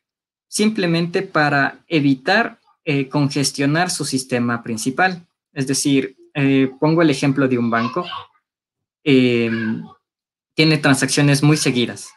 Simplemente 0.56 1.20
para 1.20 1.84
evitar 1.86 2.58
eh, 2.86 3.10
congestionar 3.10 3.90
su 3.90 4.06
sistema 4.06 4.62
principal. 4.62 5.26
Es 5.52 5.66
decir, 5.66 6.16
eh, 6.32 6.70
pongo 6.80 7.02
el 7.02 7.10
ejemplo 7.10 7.46
de 7.46 7.58
un 7.58 7.68
banco. 7.68 8.06
Eh, 9.04 9.50
tiene 10.54 10.78
transacciones 10.78 11.42
muy 11.42 11.58
seguidas. 11.58 12.08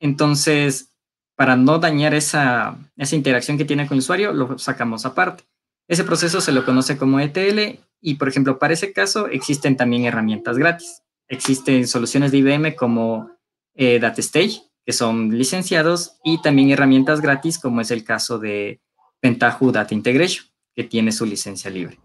Entonces, 0.00 0.92
para 1.36 1.54
no 1.54 1.78
dañar 1.78 2.12
esa, 2.12 2.76
interacción 3.12 3.56
que 3.56 3.64
tiene 3.64 3.86
con 3.86 3.94
el 3.94 4.00
usuario, 4.00 4.32
lo 4.32 4.58
sacamos 4.58 5.06
aparte. 5.06 5.44
Ese 5.86 6.02
proceso 6.02 6.40
se 6.40 6.50
lo 6.50 6.64
conoce 6.64 6.98
como 6.98 7.20
ETL 7.20 7.78
y, 8.00 8.14
por 8.16 8.28
ejemplo, 8.28 8.58
para 8.58 8.74
ese 8.74 8.92
caso 8.92 9.28
existen 9.28 9.76
también 9.76 10.06
herramientas 10.06 10.58
gratis. 10.58 11.04
Existen 11.28 11.86
soluciones 11.86 12.32
de 12.32 12.38
IBM 12.38 12.74
como 12.74 13.30
eh, 13.76 14.00
DataStage, 14.00 14.67
que 14.88 14.94
son 14.94 15.36
licenciados, 15.36 16.18
y 16.24 16.40
también 16.40 16.70
herramientas 16.70 17.20
gratis, 17.20 17.58
como 17.58 17.82
es 17.82 17.90
el 17.90 18.04
caso 18.04 18.38
de 18.38 18.80
Pentaho 19.20 19.70
Data 19.70 19.92
Integration, 19.92 20.46
que 20.74 20.82
tiene 20.82 21.12
su 21.12 21.26
licencia 21.26 21.70
libre. 21.70 21.98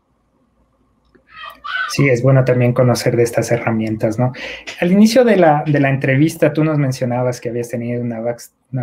Sí, 1.87 2.09
es 2.09 2.21
bueno 2.21 2.43
también 2.43 2.73
conocer 2.73 3.15
de 3.15 3.23
estas 3.23 3.51
herramientas, 3.51 4.19
¿no? 4.19 4.33
Al 4.81 4.91
inicio 4.91 5.23
de 5.23 5.37
la, 5.37 5.63
entrevista, 5.65 6.51
tú 6.51 6.65
nos 6.65 6.77
mencionabas 6.77 7.39
que 7.39 7.47
habías 7.47 7.69
tenido 7.69 8.01
una, 8.01 8.19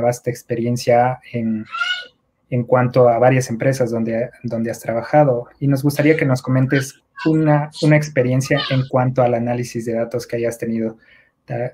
vasta 0.00 0.30
experiencia 0.30 1.20
en, 1.34 1.66
cuanto 2.66 3.06
a 3.06 3.18
varias 3.18 3.50
empresas 3.50 3.90
donde, 3.90 4.30
donde 4.42 4.70
has 4.70 4.80
trabajado 4.80 5.48
y 5.58 5.68
nos 5.68 5.82
gustaría 5.82 6.16
que 6.16 6.24
nos 6.24 6.40
comentes 6.40 7.02
una, 7.26 7.70
experiencia 7.94 8.58
en 8.70 8.88
cuanto 8.88 9.20
al 9.20 9.34
análisis 9.34 9.84
de 9.84 9.92
datos 9.92 10.26
que 10.26 10.36
hayas 10.36 10.56
tenido. 10.56 10.96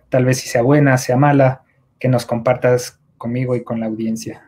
Tal, 0.09 0.25
vez 0.25 0.39
si 0.39 0.49
sea 0.49 0.63
buena, 0.63 0.99
sea 0.99 1.17
mala, 1.17 1.63
que 1.99 2.09
nos 2.09 2.27
compartas 2.27 2.99
conmigo 3.19 3.57
y 3.57 3.65
con 3.65 3.81
la 3.81 3.87
audiencia. 3.87 4.43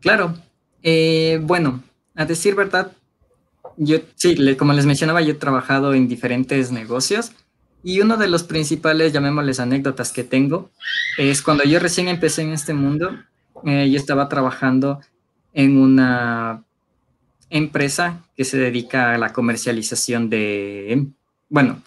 Claro. 0.00 0.34
Eh, 0.82 1.40
bueno, 1.42 1.82
a 2.14 2.26
decir 2.26 2.54
verdad, 2.54 2.92
yo, 3.76 3.98
sí, 4.16 4.36
como 4.56 4.72
les 4.72 4.86
mencionaba, 4.86 5.22
yo 5.22 5.32
he 5.32 5.36
trabajado 5.36 5.94
en 5.94 6.08
diferentes 6.08 6.70
negocios 6.70 7.32
y 7.82 8.00
uno 8.00 8.16
de 8.16 8.28
los 8.28 8.44
principales, 8.44 9.12
llamémosles 9.12 9.60
anécdotas 9.60 10.12
que 10.12 10.24
tengo, 10.24 10.70
es 11.18 11.42
cuando 11.42 11.64
yo 11.64 11.78
recién 11.78 12.08
empecé 12.08 12.42
en 12.42 12.52
este 12.52 12.74
mundo, 12.74 13.10
eh, 13.64 13.88
yo 13.90 13.96
estaba 13.96 14.28
trabajando 14.28 15.00
en 15.52 15.78
una 15.78 16.64
empresa 17.50 18.24
que 18.36 18.44
se 18.44 18.58
dedica 18.58 19.14
a 19.14 19.18
la 19.18 19.32
comercialización 19.32 20.28
de, 20.30 21.08
bueno, 21.48 21.82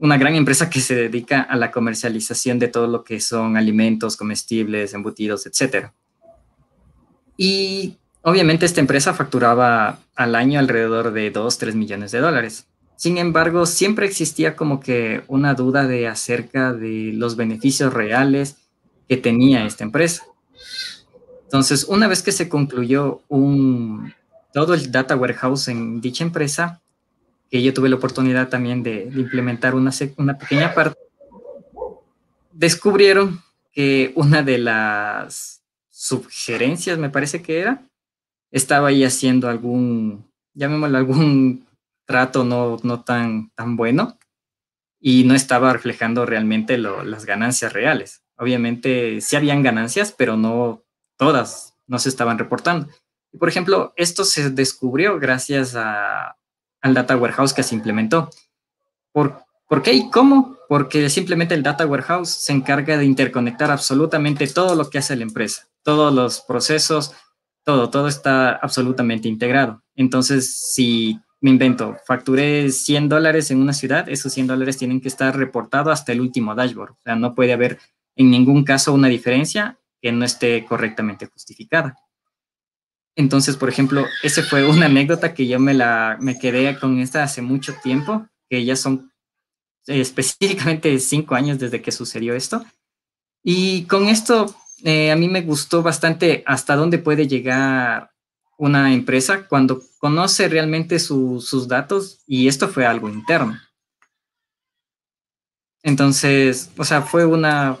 una 0.00 0.16
gran 0.16 0.34
empresa 0.34 0.70
que 0.70 0.80
se 0.80 0.94
dedica 0.94 1.42
a 1.42 1.56
la 1.56 1.70
comercialización 1.70 2.58
de 2.58 2.68
todo 2.68 2.86
lo 2.86 3.04
que 3.04 3.20
son 3.20 3.56
alimentos, 3.56 4.16
comestibles, 4.16 4.94
embutidos, 4.94 5.46
etc. 5.46 5.88
Y 7.36 7.98
obviamente 8.22 8.64
esta 8.64 8.80
empresa 8.80 9.12
facturaba 9.12 10.00
al 10.16 10.34
año 10.34 10.58
alrededor 10.58 11.12
de 11.12 11.30
2, 11.30 11.58
3 11.58 11.74
millones 11.74 12.12
de 12.12 12.20
dólares. 12.20 12.66
Sin 12.96 13.18
embargo, 13.18 13.66
siempre 13.66 14.06
existía 14.06 14.56
como 14.56 14.80
que 14.80 15.22
una 15.26 15.54
duda 15.54 15.86
de 15.86 16.08
acerca 16.08 16.72
de 16.72 17.12
los 17.14 17.36
beneficios 17.36 17.92
reales 17.92 18.56
que 19.08 19.18
tenía 19.18 19.66
esta 19.66 19.84
empresa. 19.84 20.24
Entonces, 21.44 21.84
una 21.84 22.08
vez 22.08 22.22
que 22.22 22.32
se 22.32 22.48
concluyó 22.48 23.22
un, 23.28 24.14
todo 24.52 24.72
el 24.74 24.92
data 24.92 25.16
warehouse 25.16 25.68
en 25.68 26.00
dicha 26.00 26.24
empresa, 26.24 26.80
que 27.50 27.62
yo 27.62 27.74
tuve 27.74 27.88
la 27.88 27.96
oportunidad 27.96 28.48
también 28.48 28.82
de, 28.82 29.10
implementar 29.14 29.74
una, 29.74 29.90
una 30.16 30.38
pequeña 30.38 30.72
parte, 30.72 30.98
descubrieron 32.52 33.42
que 33.72 34.12
una 34.14 34.42
de 34.42 34.58
las 34.58 35.62
sugerencias, 35.90 36.98
me 36.98 37.10
parece 37.10 37.42
que 37.42 37.60
era, 37.60 37.82
estaba 38.50 38.88
ahí 38.88 39.04
haciendo 39.04 39.48
algún, 39.48 40.24
llamémoslo 40.54 40.98
algún 40.98 41.66
trato 42.06 42.44
no, 42.44 42.78
no 42.82 43.02
tan, 43.02 43.50
tan 43.50 43.76
bueno 43.76 44.18
y 45.00 45.24
no 45.24 45.34
estaba 45.34 45.72
reflejando 45.72 46.26
realmente 46.26 46.76
las 46.76 47.24
ganancias 47.24 47.72
reales. 47.72 48.22
Obviamente 48.36 49.20
sí 49.20 49.36
habían 49.36 49.62
ganancias, 49.62 50.12
pero 50.16 50.36
no 50.36 50.82
todas, 51.16 51.76
no 51.86 51.98
se 51.98 52.08
estaban 52.08 52.38
reportando. 52.38 52.88
Por 53.38 53.48
ejemplo, 53.48 53.92
esto 53.96 54.24
se 54.24 54.50
descubrió 54.50 55.18
gracias 55.18 55.74
a, 55.76 56.36
al 56.82 56.94
Data 56.94 57.16
Warehouse 57.16 57.52
que 57.52 57.62
se 57.62 57.74
implementó. 57.74 58.30
¿Por, 59.12 59.44
¿Por 59.68 59.82
qué 59.82 59.92
y 59.92 60.10
cómo? 60.10 60.56
Porque 60.68 61.08
simplemente 61.10 61.54
el 61.54 61.62
Data 61.62 61.86
Warehouse 61.86 62.30
se 62.30 62.52
encarga 62.52 62.96
de 62.96 63.04
interconectar 63.04 63.70
absolutamente 63.70 64.46
todo 64.46 64.74
lo 64.74 64.90
que 64.90 64.98
hace 64.98 65.16
la 65.16 65.22
empresa, 65.22 65.68
todos 65.82 66.12
los 66.12 66.40
procesos, 66.40 67.14
todo, 67.64 67.90
todo 67.90 68.08
está 68.08 68.52
absolutamente 68.52 69.28
integrado. 69.28 69.82
Entonces, 69.94 70.72
si 70.72 71.20
me 71.40 71.50
invento, 71.50 71.96
facturé 72.06 72.70
100 72.70 73.08
dólares 73.08 73.50
en 73.50 73.60
una 73.60 73.72
ciudad, 73.72 74.08
esos 74.08 74.32
100 74.32 74.48
dólares 74.48 74.76
tienen 74.76 75.00
que 75.00 75.08
estar 75.08 75.36
reportados 75.36 75.92
hasta 75.92 76.12
el 76.12 76.20
último 76.20 76.54
dashboard. 76.54 76.92
O 76.92 77.02
sea, 77.02 77.16
no 77.16 77.34
puede 77.34 77.52
haber 77.52 77.78
en 78.16 78.30
ningún 78.30 78.64
caso 78.64 78.92
una 78.92 79.08
diferencia 79.08 79.78
que 80.02 80.12
no 80.12 80.24
esté 80.24 80.64
correctamente 80.64 81.26
justificada. 81.26 81.96
Entonces, 83.16 83.56
por 83.56 83.68
ejemplo, 83.68 84.06
esa 84.22 84.42
fue 84.42 84.66
una 84.66 84.86
anécdota 84.86 85.34
que 85.34 85.46
yo 85.46 85.58
me 85.58 85.74
la 85.74 86.16
me 86.20 86.38
quedé 86.38 86.78
con 86.78 86.98
esta 87.00 87.22
hace 87.22 87.42
mucho 87.42 87.74
tiempo, 87.82 88.26
que 88.48 88.64
ya 88.64 88.76
son 88.76 89.12
eh, 89.86 90.00
específicamente 90.00 90.98
cinco 91.00 91.34
años 91.34 91.58
desde 91.58 91.82
que 91.82 91.92
sucedió 91.92 92.34
esto. 92.34 92.64
Y 93.42 93.84
con 93.84 94.08
esto 94.08 94.54
eh, 94.84 95.10
a 95.10 95.16
mí 95.16 95.28
me 95.28 95.42
gustó 95.42 95.82
bastante 95.82 96.42
hasta 96.46 96.76
dónde 96.76 96.98
puede 96.98 97.26
llegar 97.26 98.10
una 98.58 98.92
empresa 98.92 99.46
cuando 99.48 99.82
conoce 99.98 100.48
realmente 100.48 100.98
sus 100.98 101.66
datos 101.66 102.22
y 102.26 102.46
esto 102.46 102.68
fue 102.68 102.84
algo 102.84 103.08
interno. 103.08 103.58
Entonces, 105.82 106.70
o 106.76 106.84
sea, 106.84 107.00
fue 107.02 107.24
una, 107.24 107.78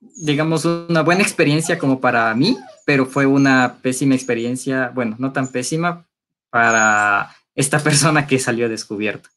digamos, 0.00 0.64
una 0.64 1.02
buena 1.02 1.22
experiencia 1.22 1.78
como 1.78 2.00
para 2.00 2.34
mí, 2.34 2.56
pero 2.86 3.06
fue 3.06 3.26
una 3.26 3.78
pésima 3.82 4.14
experiencia, 4.14 4.90
bueno, 4.94 5.16
no 5.18 5.32
tan 5.32 5.48
pésima 5.48 6.06
para 6.50 7.30
esta 7.54 7.78
persona 7.84 8.26
que 8.26 8.38
salió 8.38 8.68
descubierta. 8.68 9.28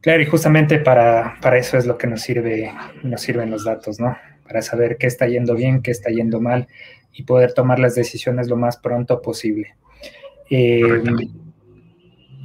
Claro, 0.00 0.22
y 0.22 0.26
justamente 0.26 0.78
para, 0.78 1.36
para, 1.40 1.58
eso 1.58 1.76
es 1.76 1.84
lo 1.84 1.98
que 1.98 2.06
nos 2.06 2.20
sirve, 2.20 2.72
nos 3.02 3.20
sirven 3.20 3.50
los 3.50 3.64
datos, 3.64 3.98
¿no? 3.98 4.16
Para 4.46 4.62
saber 4.62 4.98
qué 4.98 5.08
está 5.08 5.26
yendo 5.26 5.56
bien, 5.56 5.82
qué 5.82 5.90
está 5.90 6.10
yendo 6.10 6.40
mal 6.40 6.68
y 7.12 7.24
poder 7.24 7.54
tomar 7.54 7.80
las 7.80 7.96
decisiones 7.96 8.48
lo 8.48 8.56
más 8.56 8.76
pronto 8.76 9.20
posible. 9.20 9.74
Eh, 10.48 11.02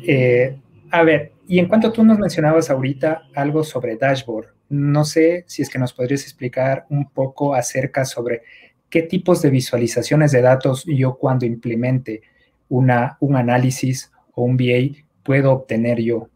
eh, 0.07 0.57
a 0.89 1.03
ver, 1.03 1.33
y 1.47 1.59
en 1.59 1.67
cuanto 1.67 1.91
tú 1.91 2.03
nos 2.03 2.17
mencionabas 2.17 2.71
ahorita 2.71 3.23
algo 3.35 3.63
sobre 3.63 3.95
dashboard, 3.95 4.47
no 4.71 5.03
sé 5.03 5.43
si 5.47 5.61
es 5.61 5.69
que 5.69 5.77
nos 5.77 5.91
podrías 5.91 6.23
explicar 6.23 6.85
un 6.89 7.09
poco 7.09 7.53
acerca 7.53 8.05
sobre 8.05 8.43
qué 8.89 9.01
tipos 9.01 9.41
de 9.41 9.49
visualizaciones 9.49 10.31
de 10.31 10.41
datos 10.41 10.85
yo 10.87 11.17
cuando 11.17 11.45
implemente 11.45 12.21
una, 12.69 13.17
un 13.19 13.35
análisis 13.35 14.11
o 14.33 14.43
un 14.43 14.55
VA 14.55 14.97
puedo 15.23 15.51
obtener 15.51 15.99
yo. 15.99 16.29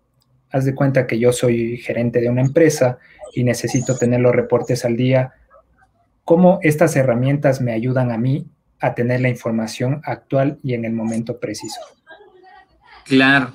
Haz 0.51 0.65
de 0.65 0.75
cuenta 0.75 1.07
que 1.07 1.17
yo 1.17 1.31
soy 1.31 1.77
gerente 1.77 2.19
de 2.19 2.29
una 2.29 2.41
empresa 2.41 2.97
y 3.33 3.45
necesito 3.45 3.97
tener 3.97 4.19
los 4.19 4.35
reportes 4.35 4.83
al 4.83 4.97
día. 4.97 5.33
¿Cómo 6.25 6.59
estas 6.61 6.95
herramientas 6.97 7.61
me 7.61 7.71
ayudan 7.71 8.11
a 8.11 8.17
mí 8.17 8.47
a 8.81 8.95
tener 8.95 9.21
la 9.21 9.29
información 9.29 10.01
actual 10.03 10.59
y 10.61 10.73
en 10.73 10.83
el 10.83 10.91
momento 10.91 11.39
preciso? 11.39 11.79
Claro, 13.05 13.53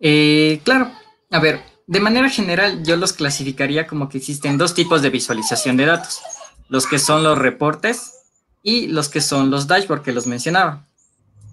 eh, 0.00 0.60
claro. 0.64 0.90
A 1.30 1.40
ver, 1.40 1.60
de 1.88 2.00
manera 2.00 2.28
general, 2.28 2.84
yo 2.84 2.96
los 2.96 3.14
clasificaría 3.14 3.86
como 3.86 4.10
que 4.10 4.18
existen 4.18 4.58
dos 4.58 4.74
tipos 4.74 5.00
de 5.00 5.08
visualización 5.08 5.78
de 5.78 5.86
datos, 5.86 6.20
los 6.68 6.86
que 6.86 6.98
son 6.98 7.24
los 7.24 7.38
reportes 7.38 8.12
y 8.62 8.88
los 8.88 9.08
que 9.08 9.22
son 9.22 9.50
los 9.50 9.66
dashboards 9.66 10.04
que 10.04 10.12
los 10.12 10.26
mencionaba. 10.26 10.84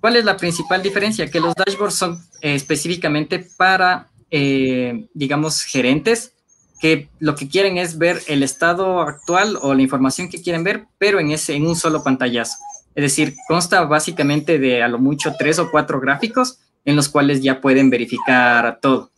¿Cuál 0.01 0.17
es 0.17 0.25
la 0.25 0.35
principal 0.35 0.83
diferencia? 0.83 1.31
Que 1.31 1.39
los 1.39 1.55
dashboards 1.55 1.95
son 1.95 2.21
eh, 2.41 2.53
específicamente 2.53 3.47
para, 3.55 4.09
eh, 4.29 5.07
digamos, 5.13 5.61
gerentes 5.61 6.33
que 6.81 7.07
lo 7.19 7.35
que 7.35 7.47
quieren 7.47 7.77
es 7.77 7.97
ver 7.97 8.21
el 8.27 8.43
estado 8.43 8.99
actual 8.99 9.57
o 9.61 9.73
la 9.73 9.83
información 9.83 10.27
que 10.27 10.41
quieren 10.41 10.65
ver, 10.65 10.85
pero 10.97 11.21
en, 11.21 11.31
ese, 11.31 11.55
en 11.55 11.65
un 11.65 11.77
solo 11.77 12.03
pantallazo. 12.03 12.57
Es 12.93 13.03
decir, 13.03 13.35
consta 13.47 13.85
básicamente 13.85 14.59
de 14.59 14.83
a 14.83 14.89
lo 14.89 14.99
mucho 14.99 15.33
tres 15.39 15.59
o 15.59 15.71
cuatro 15.71 16.01
gráficos 16.01 16.59
en 16.83 16.97
los 16.97 17.07
cuales 17.07 17.41
ya 17.41 17.61
pueden 17.61 17.89
verificar 17.89 18.79
todo 18.81 19.11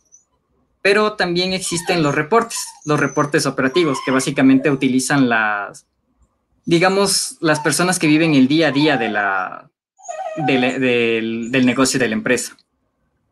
pero 0.82 1.14
también 1.14 1.52
existen 1.52 2.02
los 2.02 2.14
reportes, 2.14 2.64
los 2.84 3.00
reportes 3.00 3.46
operativos, 3.46 3.98
que 4.04 4.10
básicamente 4.10 4.70
utilizan 4.70 5.28
las, 5.28 5.86
digamos, 6.64 7.36
las 7.40 7.60
personas 7.60 7.98
que 7.98 8.06
viven 8.06 8.34
el 8.34 8.48
día 8.48 8.68
a 8.68 8.72
día 8.72 8.96
de 8.96 9.08
la, 9.08 9.70
del, 10.36 11.50
del 11.50 11.66
negocio 11.66 11.98
de 11.98 12.08
la 12.08 12.14
empresa. 12.14 12.56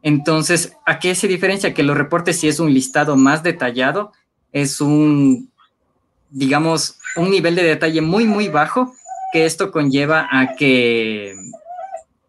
Entonces, 0.02 0.76
¿a 0.84 0.98
qué 0.98 1.14
se 1.14 1.28
diferencia? 1.28 1.74
Que 1.74 1.82
los 1.82 1.96
reportes, 1.96 2.38
si 2.38 2.48
es 2.48 2.60
un 2.60 2.72
listado 2.72 3.16
más 3.16 3.42
detallado, 3.42 4.12
es 4.52 4.80
un, 4.80 5.50
digamos, 6.30 6.98
un 7.16 7.30
nivel 7.30 7.54
de 7.54 7.62
detalle 7.62 8.00
muy, 8.00 8.24
muy 8.24 8.48
bajo, 8.48 8.92
que 9.32 9.46
esto 9.46 9.70
conlleva 9.72 10.28
a 10.30 10.54
que 10.54 11.34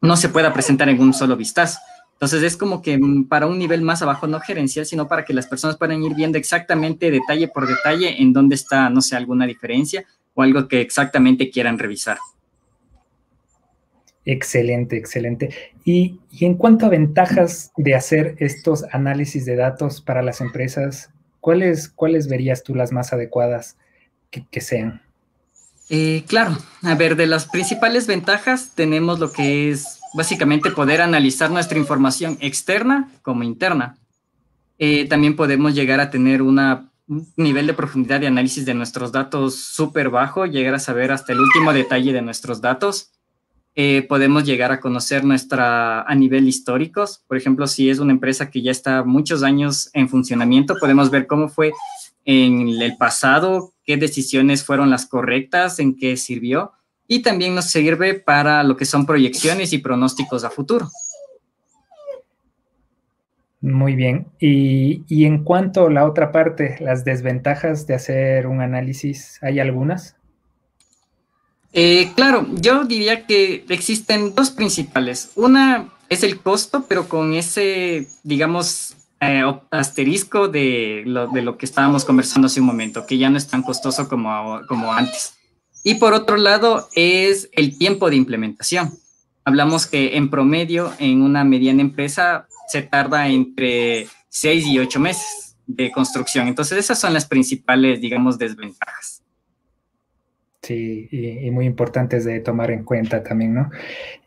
no 0.02 0.18
se 0.18 0.30
pueda 0.30 0.54
presentar 0.54 0.90
en 0.90 1.00
un 1.00 1.14
solo 1.14 1.36
vistazo. 1.36 1.80
Entonces 2.18 2.42
es 2.42 2.58
como 2.58 2.82
que 2.82 2.98
mm, 2.98 3.28
para 3.28 3.46
un 3.46 3.60
nivel 3.60 3.84
más 3.84 4.02
abajo, 4.02 4.26
no 4.26 4.40
gerencial, 4.40 4.88
sino 4.88 5.08
para 5.08 5.24
que 5.24 5.34
las 5.34 5.46
personas 5.46 5.78
puedan 5.78 6.02
ir 6.04 6.16
viendo 6.16 6.40
exactamente 6.40 7.12
detalle 7.12 7.48
por 7.48 7.68
detalle 7.68 8.20
en 8.20 8.34
dónde 8.34 8.56
está, 8.56 8.90
no 8.90 9.02
sé, 9.02 9.16
alguna 9.16 9.46
diferencia 9.46 10.04
o 10.34 10.42
algo 10.42 10.68
que 10.68 10.82
exactamente 10.82 11.52
quieran 11.52 11.78
revisar. 11.78 12.18
Excelente, 14.26 14.98
excelente. 14.98 15.54
Y, 15.86 16.20
en 16.42 16.56
cuanto 16.56 16.88
a 16.88 16.90
ventajas 16.90 17.72
de 17.78 17.94
hacer 17.94 18.36
estos 18.40 18.84
análisis 18.92 19.46
de 19.46 19.56
datos 19.56 20.02
para 20.02 20.24
las 20.24 20.42
empresas, 20.42 21.12
¿cuáles, 21.40 21.88
cuáles 21.88 22.28
verías 22.28 22.64
tú 22.64 22.76
las 22.76 22.92
más 22.92 23.14
adecuadas 23.14 23.78
que, 24.32 24.60
sean? 24.60 25.02
Eh, 25.90 26.24
claro, 26.28 26.58
a 26.82 26.96
ver, 26.96 27.16
de 27.16 27.28
las 27.28 27.46
principales 27.46 28.06
ventajas 28.06 28.74
tenemos 28.76 29.20
lo 29.20 29.32
que 29.32 29.70
es 29.70 29.97
básicamente 30.14 30.72
poder 30.72 31.02
analizar 31.02 31.52
nuestra 31.52 31.78
información 31.78 32.38
externa 32.42 33.10
como 33.22 33.44
interna. 33.44 33.98
Eh, 34.80 35.08
también 35.08 35.36
podemos 35.36 35.74
llegar 35.74 36.00
a 36.00 36.10
tener 36.10 36.42
un 36.42 36.60
nivel 37.36 37.68
de 37.68 37.74
profundidad 37.74 38.20
de 38.20 38.28
análisis 38.28 38.66
de 38.66 38.74
nuestros 38.74 39.12
datos 39.12 39.56
súper 39.56 40.10
bajo, 40.10 40.46
llegar 40.46 40.76
a 40.76 40.80
saber 40.80 41.12
hasta 41.12 41.34
el 41.34 41.40
último 41.40 41.74
detalle 41.74 42.14
de 42.14 42.22
nuestros 42.22 42.62
datos. 42.62 43.12
Eh, 43.76 44.06
podemos 44.10 44.44
llegar 44.44 44.72
a 44.72 44.80
conocer 44.80 45.24
nuestra 45.24 46.02
a 46.02 46.16
nivel 46.16 46.48
históricos. 46.48 47.24
Por 47.28 47.38
ejemplo, 47.38 47.68
si 47.68 47.90
es 47.90 48.00
una 48.00 48.12
empresa 48.12 48.50
que 48.50 48.62
ya 48.62 48.72
está 48.72 49.04
muchos 49.04 49.44
años 49.44 49.90
en 49.94 50.10
funcionamiento, 50.10 50.76
podemos 50.80 51.12
ver 51.12 51.28
cómo 51.28 51.48
fue 51.48 51.74
en 52.26 52.70
el 52.70 52.98
pasado, 52.98 53.74
qué 53.86 53.98
decisiones 53.98 54.64
fueron 54.64 54.90
las 54.90 55.06
correctas, 55.06 55.80
en 55.80 55.96
qué 55.96 56.18
sirvió 56.18 56.74
y 57.08 57.22
también 57.22 57.56
nos 57.56 57.66
sirve 57.66 58.16
para 58.16 58.64
lo 58.64 58.76
que 58.76 58.86
son 58.86 59.06
proyecciones 59.06 59.74
y 59.74 59.78
pronósticos 59.78 60.44
a 60.44 60.50
futuro. 60.50 60.90
Muy 63.62 63.96
bien. 63.96 64.28
Y, 64.40 65.26
en 65.26 65.44
cuanto 65.44 65.88
a 65.88 65.90
la 65.90 66.06
otra 66.06 66.32
parte, 66.32 66.78
las 66.80 67.04
desventajas 67.04 67.88
de 67.88 67.96
hacer 67.96 68.48
un 68.48 68.62
análisis, 68.62 69.40
¿hay 69.42 69.60
algunas? 69.60 70.16
Eh, 71.74 72.12
claro, 72.16 72.46
yo 72.54 72.86
diría 72.86 73.26
que 73.26 73.66
existen 73.70 74.36
dos 74.36 74.52
principales. 74.52 75.32
Una 75.36 75.90
es 76.10 76.24
el 76.24 76.40
costo, 76.40 76.86
pero 76.88 77.10
con 77.10 77.34
ese, 77.34 78.08
digamos, 78.24 78.96
eh, 79.20 79.44
asterisco 79.72 80.48
de 80.48 81.04
lo, 81.06 81.28
de 81.28 81.42
lo 81.42 81.58
que 81.58 81.66
estábamos 81.66 82.06
conversando 82.06 82.46
hace 82.46 82.62
un 82.62 82.68
momento, 82.68 83.06
que 83.06 83.18
ya 83.18 83.30
no 83.30 83.38
es 83.38 83.48
tan 83.48 83.64
costoso 83.64 84.08
como, 84.08 84.62
como 84.68 84.94
antes. 84.94 85.37
Y 85.88 85.96
por 85.96 86.14
otro 86.14 86.36
lado 86.36 86.90
es 86.96 87.50
el 87.54 87.78
tiempo 87.78 88.10
de 88.10 88.18
implementación. 88.18 88.90
Hablamos 89.46 89.88
que 89.88 90.18
en 90.18 90.30
promedio 90.30 90.92
en 91.00 91.22
una 91.22 91.46
mediana 91.46 91.82
empresa 91.82 92.46
se 92.68 92.82
tarda 92.82 93.30
entre 93.30 94.08
seis 94.28 94.66
y 94.68 94.80
ocho 94.80 95.00
meses 95.00 95.56
de 95.66 95.90
construcción. 95.90 96.50
Entonces 96.50 96.78
esas 96.78 97.00
son 97.00 97.14
las 97.14 97.26
principales, 97.26 98.02
digamos, 98.02 98.38
desventajas. 98.38 99.24
Sí, 100.62 101.08
y, 101.10 101.50
muy 101.52 101.66
importantes 101.66 102.26
de 102.26 102.42
tomar 102.42 102.70
en 102.72 102.84
cuenta 102.84 103.24
también, 103.24 103.54
¿no? 103.54 103.72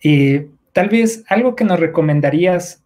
Y 0.02 0.38
tal 0.72 0.88
vez 0.88 1.24
algo 1.28 1.56
que 1.56 1.64
nos 1.64 1.78
recomendarías 1.78 2.82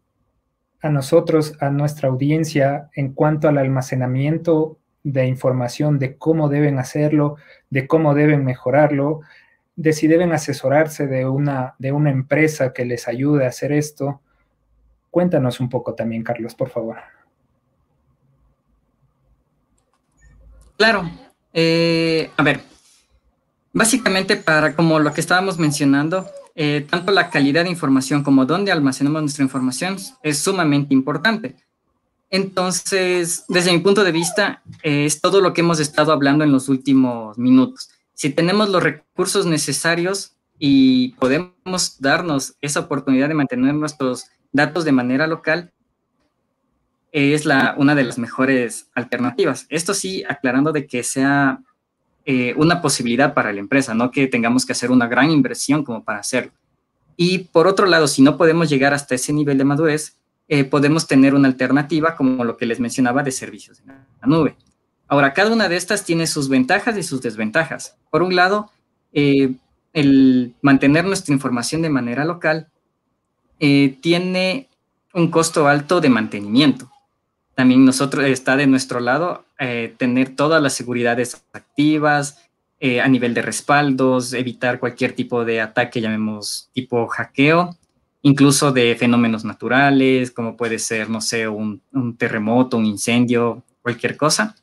a 0.80 0.88
nosotros, 0.88 1.56
a 1.60 1.70
nuestra 1.70 2.08
audiencia, 2.08 2.90
en 2.96 3.12
cuanto 3.12 3.46
al 3.46 3.58
almacenamiento 3.58 4.80
de 5.04 5.26
información, 5.26 5.98
de 6.00 6.16
cómo 6.16 6.48
deben 6.48 6.78
hacerlo, 6.78 7.36
de 7.70 7.86
cómo 7.86 8.14
deben 8.14 8.44
mejorarlo, 8.44 9.20
de 9.76 9.92
si 9.92 10.08
deben 10.08 10.32
asesorarse 10.32 11.06
de 11.06 11.26
una, 11.26 11.74
de 11.78 11.92
una 11.92 12.10
empresa 12.10 12.72
que 12.72 12.84
les 12.84 13.06
ayude 13.06 13.44
a 13.44 13.50
hacer 13.50 13.70
esto. 13.70 14.20
Cuéntanos 15.10 15.60
un 15.60 15.68
poco 15.68 15.94
también, 15.94 16.24
Carlos, 16.24 16.54
por 16.54 16.70
favor. 16.70 16.96
Claro. 20.76 21.08
Eh, 21.52 22.30
a 22.36 22.42
ver, 22.42 22.60
básicamente 23.72 24.36
para 24.36 24.74
como 24.74 24.98
lo 24.98 25.12
que 25.12 25.20
estábamos 25.20 25.58
mencionando, 25.58 26.28
eh, 26.56 26.86
tanto 26.88 27.12
la 27.12 27.30
calidad 27.30 27.64
de 27.64 27.70
información 27.70 28.24
como 28.24 28.44
dónde 28.44 28.72
almacenamos 28.72 29.22
nuestra 29.22 29.44
información 29.44 29.96
es 30.22 30.38
sumamente 30.38 30.94
importante. 30.94 31.56
Entonces, 32.34 33.44
desde 33.46 33.70
mi 33.70 33.78
punto 33.78 34.02
de 34.02 34.10
vista, 34.10 34.60
es 34.82 35.20
todo 35.20 35.40
lo 35.40 35.52
que 35.52 35.60
hemos 35.60 35.78
estado 35.78 36.10
hablando 36.10 36.42
en 36.42 36.50
los 36.50 36.68
últimos 36.68 37.38
minutos. 37.38 37.90
Si 38.12 38.28
tenemos 38.28 38.70
los 38.70 38.82
recursos 38.82 39.46
necesarios 39.46 40.34
y 40.58 41.12
podemos 41.20 42.00
darnos 42.00 42.56
esa 42.60 42.80
oportunidad 42.80 43.28
de 43.28 43.34
mantener 43.34 43.74
nuestros 43.74 44.26
datos 44.50 44.84
de 44.84 44.90
manera 44.90 45.28
local, 45.28 45.70
es 47.12 47.46
una 47.76 47.94
de 47.94 48.02
las 48.02 48.18
mejores 48.18 48.88
alternativas. 48.96 49.66
Esto 49.68 49.94
sí, 49.94 50.24
aclarando 50.28 50.72
de 50.72 50.88
que 50.88 51.04
sea 51.04 51.60
eh, 52.24 52.52
una 52.56 52.82
posibilidad 52.82 53.32
para 53.32 53.52
la 53.52 53.60
empresa, 53.60 53.94
no 53.94 54.10
que 54.10 54.26
tengamos 54.26 54.66
que 54.66 54.72
hacer 54.72 54.90
una 54.90 55.06
gran 55.06 55.30
inversión 55.30 55.84
como 55.84 56.02
para 56.02 56.18
hacerlo. 56.18 56.50
Y 57.16 57.44
por 57.52 57.68
otro 57.68 57.86
lado, 57.86 58.08
si 58.08 58.22
no 58.22 58.36
podemos 58.36 58.68
llegar 58.68 58.92
hasta 58.92 59.14
ese 59.14 59.32
nivel 59.32 59.56
de 59.56 59.64
madurez, 59.64 60.16
eh, 60.54 60.62
podemos 60.62 61.08
tener 61.08 61.34
una 61.34 61.48
alternativa 61.48 62.14
como 62.14 62.44
lo 62.44 62.56
que 62.56 62.64
les 62.64 62.78
mencionaba 62.78 63.24
de 63.24 63.32
servicios 63.32 63.80
en 63.80 63.88
la 63.88 64.26
nube. 64.28 64.54
Ahora, 65.08 65.32
cada 65.32 65.52
una 65.52 65.68
de 65.68 65.74
estas 65.74 66.04
tiene 66.04 66.28
sus 66.28 66.48
ventajas 66.48 66.96
y 66.96 67.02
sus 67.02 67.20
desventajas. 67.20 67.96
Por 68.08 68.22
un 68.22 68.36
lado, 68.36 68.70
eh, 69.12 69.56
el 69.92 70.54
mantener 70.62 71.06
nuestra 71.06 71.34
información 71.34 71.82
de 71.82 71.90
manera 71.90 72.24
local 72.24 72.68
eh, 73.58 73.98
tiene 74.00 74.68
un 75.12 75.28
costo 75.32 75.66
alto 75.66 76.00
de 76.00 76.08
mantenimiento. 76.08 76.88
También 77.56 77.84
nosotros 77.84 78.24
está 78.26 78.56
de 78.56 78.68
nuestro 78.68 79.00
lado 79.00 79.44
tener 79.98 80.36
todas 80.36 80.62
las 80.62 80.74
seguridades 80.74 81.42
activas, 81.52 82.38
a 83.02 83.08
nivel 83.08 83.32
de 83.32 83.40
respaldos, 83.40 84.34
evitar 84.34 84.78
cualquier 84.78 85.14
tipo 85.14 85.44
de 85.44 85.60
ataque, 85.60 86.00
llamemos 86.00 86.68
tipo 86.74 87.06
hackeo, 87.06 87.76
incluso 88.24 88.72
de 88.72 88.96
fenómenos 88.96 89.44
naturales, 89.44 90.30
como 90.30 90.56
puede 90.56 90.78
ser, 90.78 91.10
no 91.10 91.20
sé, 91.20 91.46
un, 91.46 91.82
terremoto, 92.16 92.78
un 92.78 92.86
incendio, 92.86 93.62
cualquier 93.82 94.16
cosa. 94.16 94.56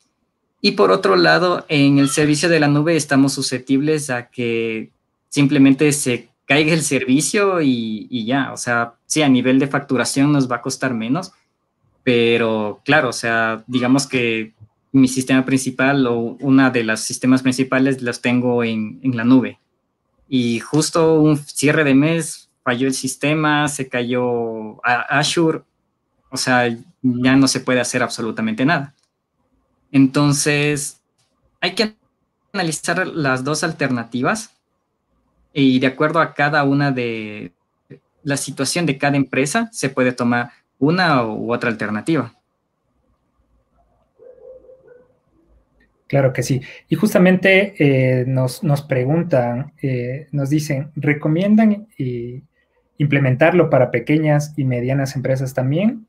Y 0.61 0.71
por 0.71 0.89
otro 0.89 1.15
lado, 1.15 1.63
en 1.69 1.99
el 1.99 2.09
servicio 2.09 2.49
de 2.49 2.59
la 2.59 2.67
nube 2.67 2.95
estamos 2.95 3.33
susceptibles 3.33 4.09
a 4.09 4.31
que 4.31 4.89
simplemente 5.29 5.91
se 5.91 6.29
caiga 6.47 6.73
el 6.73 6.81
servicio 6.81 7.61
y, 7.61 8.25
ya, 8.25 8.51
o 8.51 8.57
sea, 8.57 8.95
sí, 9.05 9.21
a 9.21 9.29
nivel 9.29 9.59
de 9.59 9.67
facturación 9.67 10.31
nos 10.31 10.51
va 10.51 10.55
a 10.55 10.61
costar 10.61 10.95
menos, 10.95 11.31
pero 12.03 12.81
claro, 12.83 13.09
o 13.09 13.13
sea, 13.13 13.63
digamos 13.67 14.07
que 14.07 14.53
mi 14.91 15.07
sistema 15.07 15.45
principal 15.45 16.07
o 16.07 16.17
una 16.39 16.71
de 16.71 16.83
los 16.83 17.01
sistemas 17.01 17.43
principales 17.43 18.01
los 18.01 18.21
tengo 18.21 18.63
en, 18.63 18.99
en 19.03 19.15
la 19.15 19.23
nube. 19.23 19.59
Y 20.27 20.59
justo 20.61 21.21
un 21.21 21.37
cierre 21.37 21.83
de 21.83 21.93
mes 21.93 22.50
falló 22.71 22.87
el 22.87 22.93
sistema, 22.93 23.67
se 23.67 23.89
cayó 23.89 24.81
Azure, 24.83 25.59
o 26.29 26.37
sea, 26.37 26.69
ya 27.01 27.35
no 27.35 27.49
se 27.49 27.59
puede 27.59 27.81
hacer 27.81 28.01
absolutamente 28.01 28.63
nada. 28.63 28.95
Entonces, 29.91 31.01
hay 31.59 31.75
que 31.75 31.95
analizar 32.53 33.05
las 33.07 33.43
dos 33.43 33.65
alternativas 33.65 34.51
y 35.51 35.79
de 35.79 35.87
acuerdo 35.87 36.21
a 36.21 36.33
cada 36.33 36.63
una 36.63 36.93
de 36.93 37.51
la 38.23 38.37
situación 38.37 38.85
de 38.85 38.97
cada 38.97 39.17
empresa, 39.17 39.67
se 39.73 39.89
puede 39.89 40.13
tomar 40.13 40.51
una 40.79 41.25
u 41.25 41.53
otra 41.53 41.69
alternativa. 41.69 42.33
Claro 46.07 46.33
que 46.33 46.43
sí. 46.43 46.61
Y 46.89 46.95
justamente 46.95 47.73
eh, 47.79 48.25
nos, 48.25 48.61
preguntan, 48.87 49.73
eh, 49.81 50.27
nos 50.33 50.49
dicen, 50.49 50.91
¿recomiendan 50.97 51.87
y 51.97 52.43
implementarlo 53.01 53.71
para 53.71 53.89
pequeñas 53.89 54.53
y 54.57 54.63
medianas 54.63 55.15
empresas 55.15 55.55
también? 55.55 56.07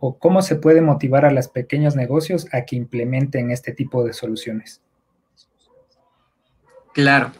¿O 0.00 0.18
cómo 0.18 0.40
se 0.40 0.56
puede 0.56 0.80
motivar 0.80 1.26
a 1.26 1.30
los 1.30 1.48
pequeños 1.48 1.94
negocios 1.94 2.46
a 2.52 2.62
que 2.62 2.74
implementen 2.74 3.50
este 3.50 3.72
tipo 3.72 4.02
de 4.02 4.14
soluciones? 4.14 4.80
Claro. 6.94 7.32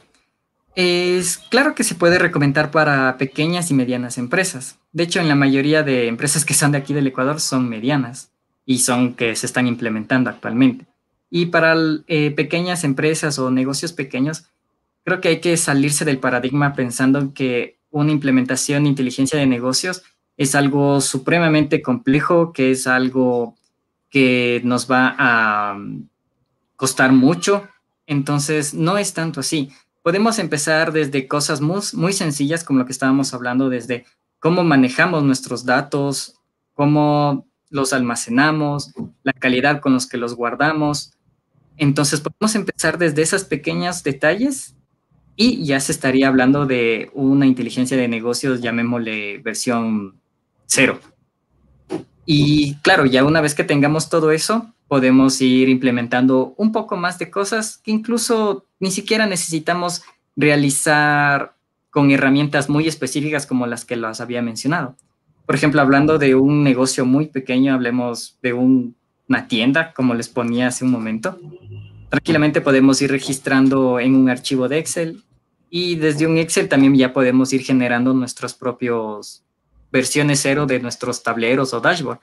Es 0.75 1.39
claro 1.39 1.75
que 1.75 1.85
se 1.85 1.95
puede 1.95 2.19
recomendar 2.19 2.71
para 2.71 3.17
pequeñas 3.17 3.71
y 3.71 3.75
medianas 3.75 4.19
empresas. 4.19 4.79
De 4.93 5.05
hecho, 5.05 5.21
en 5.21 5.29
la 5.29 5.35
mayoría 5.35 5.83
de 5.83 6.07
empresas 6.07 6.45
que 6.45 6.55
son 6.55 6.73
de 6.73 6.79
aquí 6.79 6.93
del 6.93 7.07
Ecuador 7.07 7.41
son 7.41 7.69
medianas 7.69 8.31
y 8.67 8.79
son 8.79 9.15
que 9.15 9.35
se 9.37 9.47
están 9.47 9.67
implementando 9.67 10.29
actualmente. 10.31 10.87
Y 11.31 11.47
para 11.47 11.75
eh, 12.09 12.31
pequeñas 12.31 12.85
empresas 12.85 13.39
o 13.39 13.51
negocios 13.51 13.93
pequeños, 13.95 14.45
creo 15.05 15.21
que 15.23 15.29
hay 15.29 15.41
que 15.41 15.57
salirse 15.57 16.05
del 16.05 16.19
paradigma 16.19 16.75
pensando 16.75 17.33
que 17.35 17.82
una 17.93 18.11
implementación 18.11 18.83
de 18.83 18.89
inteligencia 18.89 19.39
de 19.39 19.47
negocios 19.47 20.03
es 20.37 20.55
algo 20.55 21.01
supremamente 21.01 21.83
complejo, 21.83 22.53
que 22.53 22.73
es 22.73 22.87
algo 22.87 23.55
que 24.11 24.61
nos 24.65 24.91
va 24.91 25.15
a 25.19 25.75
mm, 25.75 26.09
costar 26.77 27.13
mucho. 27.13 27.69
Entonces, 28.07 28.75
no 28.75 28.99
es 28.99 29.15
tanto 29.15 29.41
así. 29.41 29.71
Podemos 30.03 30.39
empezar 30.39 30.93
desde 30.93 31.29
cosas 31.29 31.61
muy, 31.61 32.13
sencillas, 32.13 32.65
como 32.65 32.81
lo 32.81 32.87
que 32.87 32.93
estábamos 32.93 33.33
hablando, 33.35 33.69
desde 33.69 34.05
cómo 34.41 34.65
manejamos 34.65 35.23
nuestros 35.23 35.65
datos, 35.65 36.35
cómo 36.75 37.47
los 37.71 37.93
almacenamos, 37.93 38.93
la 39.23 39.33
calidad 39.33 39.81
con 39.81 39.93
los 39.93 40.07
que 40.07 40.17
los 40.17 40.35
guardamos. 40.35 41.13
Entonces, 41.77 42.21
podemos 42.21 42.55
empezar 42.55 42.99
desde 42.99 43.23
esos 43.23 43.45
pequeños 43.45 44.03
detalles 44.03 44.75
y 45.37 45.65
ya 45.65 45.81
se 45.81 45.93
estaría 45.93 46.29
hablando 46.29 46.67
de 46.67 47.11
una 47.15 47.47
inteligencia 47.47 47.97
de 47.97 48.09
negocios, 48.09 48.61
llamémosle 48.61 49.39
versión 49.39 50.21
cero. 50.67 51.01
Y 52.27 52.77
claro, 52.77 53.07
ya 53.07 53.25
una 53.25 53.41
vez 53.41 53.55
que 53.55 53.65
tengamos 53.65 54.09
todo 54.09 54.31
eso, 54.31 54.73
podemos 54.89 55.41
ir 55.41 55.69
implementando 55.69 56.55
un 56.57 56.71
poco 56.71 56.97
más 56.97 57.19
de 57.19 57.31
cosas 57.31 57.79
que 57.79 57.91
incluso 57.91 58.67
ni 58.79 58.91
siquiera 58.91 59.27
necesitamos 59.27 60.03
realizar 60.37 61.55
con 61.91 62.11
herramientas 62.11 62.69
muy 62.69 62.87
específicas 62.89 63.47
como 63.47 63.67
las 63.67 63.85
que 63.85 63.97
las 63.97 64.21
había 64.21 64.43
mencionado. 64.43 64.97
Por 65.47 65.55
ejemplo, 65.55 65.81
hablando 65.81 66.19
de 66.19 66.35
un 66.35 66.63
negocio 66.63 67.05
muy 67.05 67.27
pequeño, 67.27 67.75
hablemos 67.75 68.39
de 68.43 68.53
una 68.53 69.49
tienda, 69.49 69.93
como 69.93 70.15
les 70.15 70.29
ponía 70.29 70.69
hace 70.69 70.85
un 70.85 70.91
momento 70.91 71.39
tranquilamente 72.13 72.61
podemos 72.61 73.01
ir 73.01 73.11
registrando 73.11 73.99
en 73.99 74.15
un 74.15 74.29
archivo 74.29 74.69
de 74.69 74.79
Excel 74.79 75.23
y 75.71 75.97
desde 75.97 76.27
un 76.27 76.37
Excel 76.37 76.69
también 76.69 76.95
ya 76.95 77.15
podemos 77.15 77.51
ir 77.55 77.63
generando 77.63 78.13
nuestros 78.13 78.53
propios 78.53 79.47
versiones 79.91 80.41
cero 80.43 80.67
de 80.67 80.79
nuestros 80.79 81.23
tableros 81.23 81.73
o 81.73 81.81
dashboard, 81.81 82.21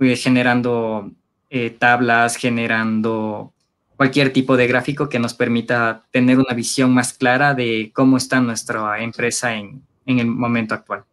eh, 0.00 0.16
generando 0.16 1.12
eh, 1.48 1.70
tablas, 1.70 2.34
generando 2.34 3.52
cualquier 3.96 4.32
tipo 4.32 4.56
de 4.56 4.66
gráfico 4.66 5.08
que 5.08 5.20
nos 5.20 5.32
permita 5.32 6.02
tener 6.10 6.40
una 6.40 6.52
visión 6.52 6.92
más 6.92 7.12
clara 7.12 7.54
de 7.54 7.92
cómo 7.94 8.16
está 8.16 8.40
nuestra 8.40 9.00
empresa 9.00 9.54
en, 9.54 9.80
en 10.06 10.18
el 10.18 10.26
momento 10.26 10.74
actual. 10.74 11.04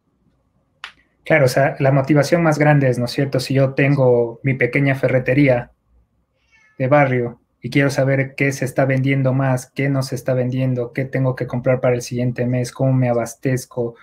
Claro, 1.23 1.45
o 1.45 1.49
sea, 1.49 1.75
la 1.77 1.91
motivación 1.91 2.41
más 2.41 2.57
grande 2.57 2.89
es, 2.89 2.97
¿no 2.97 3.05
es 3.05 3.11
cierto? 3.11 3.39
Si 3.39 3.53
yo 3.53 3.75
tengo 3.75 4.39
mi 4.41 4.55
pequeña 4.55 4.95
ferretería 4.95 5.69
de 6.79 6.87
barrio 6.87 7.41
y 7.61 7.69
quiero 7.69 7.89
saber 7.89 8.33
qué 8.35 8.51
se 8.51 8.65
está 8.65 8.85
vendiendo 8.85 9.33
más, 9.33 9.71
qué 9.71 9.89
no 9.89 10.01
se 10.03 10.15
está 10.15 10.33
vendiendo, 10.33 10.93
qué 10.93 11.05
tengo 11.05 11.35
que 11.35 11.47
comprar 11.47 11.79
para 11.79 11.95
el 11.95 12.01
siguiente 12.01 12.45
mes, 12.45 12.71
cómo 12.71 12.93
me 12.93 13.09
abastezco, 13.09 13.95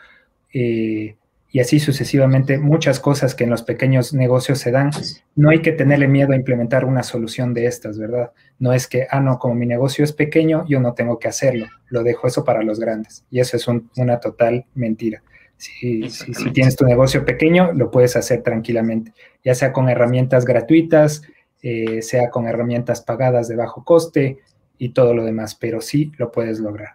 eh, 0.52 1.16
y 1.50 1.60
así 1.60 1.80
sucesivamente 1.80 2.58
muchas 2.58 3.00
cosas 3.00 3.34
que 3.34 3.44
en 3.44 3.50
los 3.50 3.62
pequeños 3.62 4.12
negocios 4.12 4.58
se 4.58 4.70
dan. 4.70 4.90
No 5.34 5.48
hay 5.48 5.62
que 5.62 5.72
tenerle 5.72 6.06
miedo 6.06 6.32
a 6.32 6.36
implementar 6.36 6.84
una 6.84 7.02
solución 7.02 7.54
de 7.54 7.66
estas, 7.66 7.98
¿verdad? 7.98 8.32
No 8.58 8.74
es 8.74 8.86
que, 8.86 9.06
ah, 9.10 9.20
no, 9.20 9.38
como 9.38 9.54
mi 9.54 9.64
negocio 9.64 10.04
es 10.04 10.12
pequeño, 10.12 10.66
yo 10.68 10.78
no 10.80 10.92
tengo 10.92 11.18
que 11.18 11.28
hacerlo, 11.28 11.66
lo 11.88 12.02
dejo 12.02 12.26
eso 12.26 12.44
para 12.44 12.62
los 12.62 12.78
grandes. 12.78 13.24
Y 13.30 13.40
eso 13.40 13.56
es 13.56 13.66
una 13.66 14.20
total 14.20 14.66
mentira. 14.74 15.22
Si, 15.56 16.08
si, 16.10 16.52
tienes 16.52 16.76
tu 16.76 16.84
negocio 16.84 17.24
pequeño, 17.24 17.72
lo 17.72 17.90
puedes 17.90 18.14
hacer 18.14 18.42
tranquilamente, 18.42 19.12
ya 19.42 19.56
sea 19.56 19.72
con 19.72 19.88
herramientas 19.88 20.44
gratuitas, 20.44 21.22
eh, 21.62 22.02
sea 22.02 22.30
con 22.30 22.46
herramientas 22.46 23.00
pagadas 23.02 23.48
de 23.48 23.56
bajo 23.56 23.84
coste 23.84 24.38
y 24.78 24.90
todo 24.90 25.14
lo 25.14 25.24
demás, 25.24 25.54
pero 25.54 25.80
sí 25.80 26.12
lo 26.18 26.30
puedes 26.30 26.60
lograr. 26.60 26.94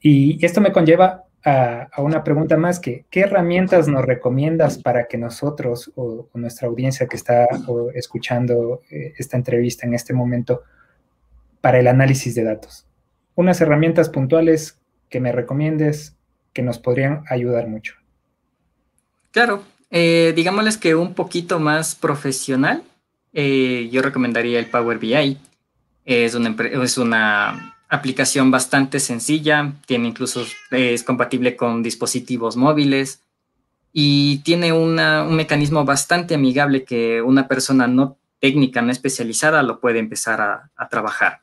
Y 0.00 0.44
esto 0.44 0.60
me 0.60 0.72
conlleva 0.72 1.24
a, 1.44 1.88
una 1.98 2.24
pregunta 2.24 2.56
más 2.56 2.80
que, 2.80 3.04
¿qué 3.10 3.20
herramientas 3.20 3.88
nos 3.88 4.04
recomiendas 4.04 4.78
para 4.78 5.06
que 5.06 5.18
nosotros 5.18 5.90
o, 5.94 6.28
nuestra 6.34 6.68
audiencia 6.68 7.06
que 7.06 7.16
está 7.16 7.46
escuchando 7.94 8.82
eh, 8.90 9.14
esta 9.16 9.36
entrevista 9.36 9.86
en 9.86 9.94
este 9.94 10.12
momento 10.12 10.62
para 11.60 11.78
el 11.78 11.86
análisis 11.86 12.34
de 12.34 12.44
datos? 12.44 12.86
Unas 13.34 13.60
herramientas 13.60 14.08
puntuales 14.08 14.78
que 15.08 15.20
me 15.20 15.32
recomiendes 15.32 16.16
que 16.52 16.62
nos 16.62 16.78
podrían 16.78 17.22
ayudar 17.28 17.68
mucho. 17.68 17.94
Claro, 19.30 19.62
eh, 19.90 20.32
digámosles 20.34 20.76
que 20.76 20.94
un 20.94 21.14
poquito 21.14 21.60
más 21.60 21.94
profesional, 21.94 22.82
eh, 23.32 23.88
yo 23.92 24.02
recomendaría 24.02 24.58
el 24.58 24.66
Power 24.66 24.98
BI. 24.98 25.38
Es 26.04 26.34
una, 26.34 26.56
es 26.58 26.98
una 26.98 27.76
aplicación 27.88 28.50
bastante 28.50 29.00
sencilla, 29.00 29.72
tiene 29.86 30.08
incluso, 30.08 30.44
es 30.70 31.02
compatible 31.02 31.56
con 31.56 31.82
dispositivos 31.82 32.56
móviles 32.56 33.20
y 33.92 34.38
tiene 34.38 34.72
un 34.72 34.94
mecanismo 35.34 35.84
bastante 35.84 36.34
amigable 36.34 36.84
que 36.84 37.20
una 37.20 37.48
persona 37.48 37.86
no 37.88 38.16
técnica, 38.40 38.80
no 38.80 38.90
especializada, 38.90 39.62
lo 39.62 39.80
puede 39.80 39.98
empezar 39.98 40.40
a, 40.40 40.88
trabajar. 40.88 41.40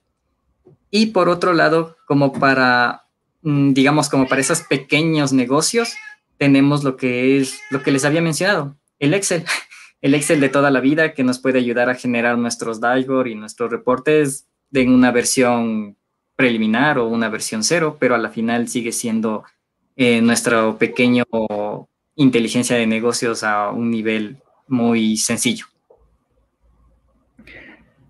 Y 0.89 1.07
por 1.07 1.29
otro 1.29 1.53
lado, 1.53 1.97
como 2.05 2.33
para, 2.33 3.03
mm, 3.43 3.73
digamos, 3.73 4.09
como 4.09 4.27
para 4.27 4.41
esos 4.41 4.61
pequeños 4.61 5.31
negocios, 5.31 5.93
tenemos 6.37 6.83
lo 6.83 6.97
que 6.97 7.39
es 7.39 7.59
lo 7.69 7.83
que 7.83 7.91
les 7.91 8.05
había 8.05 8.21
mencionado, 8.21 8.75
el 8.99 9.13
Excel. 9.13 9.45
El 10.01 10.13
Excel 10.13 10.39
de 10.39 10.49
toda 10.49 10.69
la 10.69 10.79
vida 10.79 11.13
que 11.13 11.23
nos 11.23 11.39
puede 11.39 11.57
ayudar 11.57 11.89
a 11.89 11.95
generar 11.95 12.37
nuestros 12.37 12.79
dashboard 12.79 13.27
y 13.27 13.35
nuestros 13.35 13.71
reportes 13.71 14.47
en 14.71 14.91
una 14.91 15.11
versión 15.11 15.97
preliminar 16.35 16.99
o 16.99 17.07
una 17.07 17.29
versión 17.29 17.63
cero, 17.63 17.97
pero 17.99 18.13
a 18.13 18.19
la 18.19 18.29
final 18.29 18.67
sigue 18.67 18.91
siendo 18.91 19.43
eh, 19.95 20.21
nuestro 20.21 20.77
pequeño 20.77 21.23
inteligencia 22.15 22.77
de 22.77 22.85
negocios 22.85 23.43
a 23.43 23.71
un 23.71 23.89
nivel 23.89 24.37
muy 24.67 25.17
sencillo. 25.17 25.65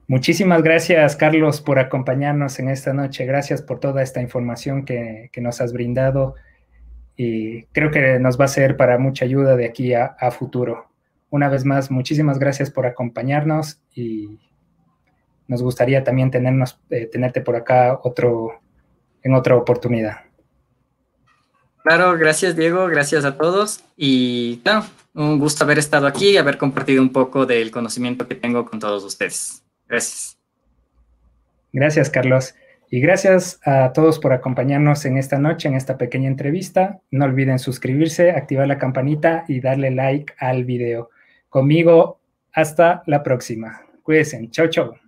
Muchísimas 0.09 0.63
gracias, 0.63 1.15
Carlos, 1.15 1.61
por 1.61 1.79
acompañarnos 1.79 2.59
en 2.59 2.69
esta 2.69 2.93
noche. 2.93 3.25
Gracias 3.25 3.61
por 3.61 3.79
toda 3.79 4.01
esta 4.01 4.21
información 4.21 4.83
que, 4.83 5.29
nos 5.37 5.61
has 5.61 5.71
brindado 5.71 6.35
y 7.15 7.63
creo 7.67 7.91
que 7.91 8.19
nos 8.19 8.39
va 8.39 8.45
a 8.45 8.49
ser 8.49 8.75
para 8.75 8.97
mucha 8.97 9.25
ayuda 9.25 9.55
de 9.55 9.65
aquí 9.65 9.93
a 9.93 10.31
futuro. 10.31 10.96
Una 11.29 11.49
vez 11.49 11.65
más, 11.65 11.91
muchísimas 11.91 12.39
gracias 12.39 12.71
por 12.71 12.85
acompañarnos 12.85 13.79
y 13.93 14.39
nos 15.47 15.61
gustaría 15.61 16.03
también 16.03 16.31
tenernos, 16.31 16.79
eh, 16.89 17.05
tenerte 17.05 17.41
por 17.41 17.55
acá 17.55 17.99
otro, 18.03 18.61
en 19.23 19.33
otra 19.33 19.55
oportunidad. 19.55 20.21
Claro, 21.83 22.17
gracias 22.17 22.55
Diego, 22.55 22.87
gracias 22.87 23.23
a 23.23 23.37
todos 23.37 23.83
y 23.95 24.57
claro, 24.57 24.85
un 25.13 25.39
gusto 25.39 25.63
haber 25.63 25.79
estado 25.79 26.05
aquí 26.05 26.31
y 26.31 26.37
haber 26.37 26.57
compartido 26.57 27.01
un 27.01 27.11
poco 27.11 27.45
del 27.45 27.71
conocimiento 27.71 28.27
que 28.27 28.35
tengo 28.35 28.65
con 28.65 28.79
todos 28.79 29.03
ustedes. 29.03 29.63
Gracias. 29.87 30.37
Gracias, 31.71 32.09
Carlos. 32.09 32.55
Y 32.89 33.01
gracias 33.01 33.59
a 33.65 33.91
todos 33.93 34.19
por 34.19 34.31
acompañarnos 34.31 35.05
en 35.05 35.17
esta 35.17 35.39
noche, 35.39 35.67
en 35.67 35.75
esta 35.75 35.97
pequeña 35.97 36.27
entrevista. 36.27 37.01
No 37.11 37.25
olviden 37.25 37.59
suscribirse, 37.59 38.31
activar 38.31 38.67
la 38.67 38.77
campanita 38.77 39.43
y 39.47 39.59
darle 39.59 39.91
like 39.91 40.33
al 40.39 40.63
video. 40.63 41.09
Conmigo, 41.49 42.19
hasta 42.53 43.03
la 43.05 43.23
próxima. 43.23 43.81
Cuídense. 44.03 44.49
Chau, 44.49 44.67
chau. 44.67 45.06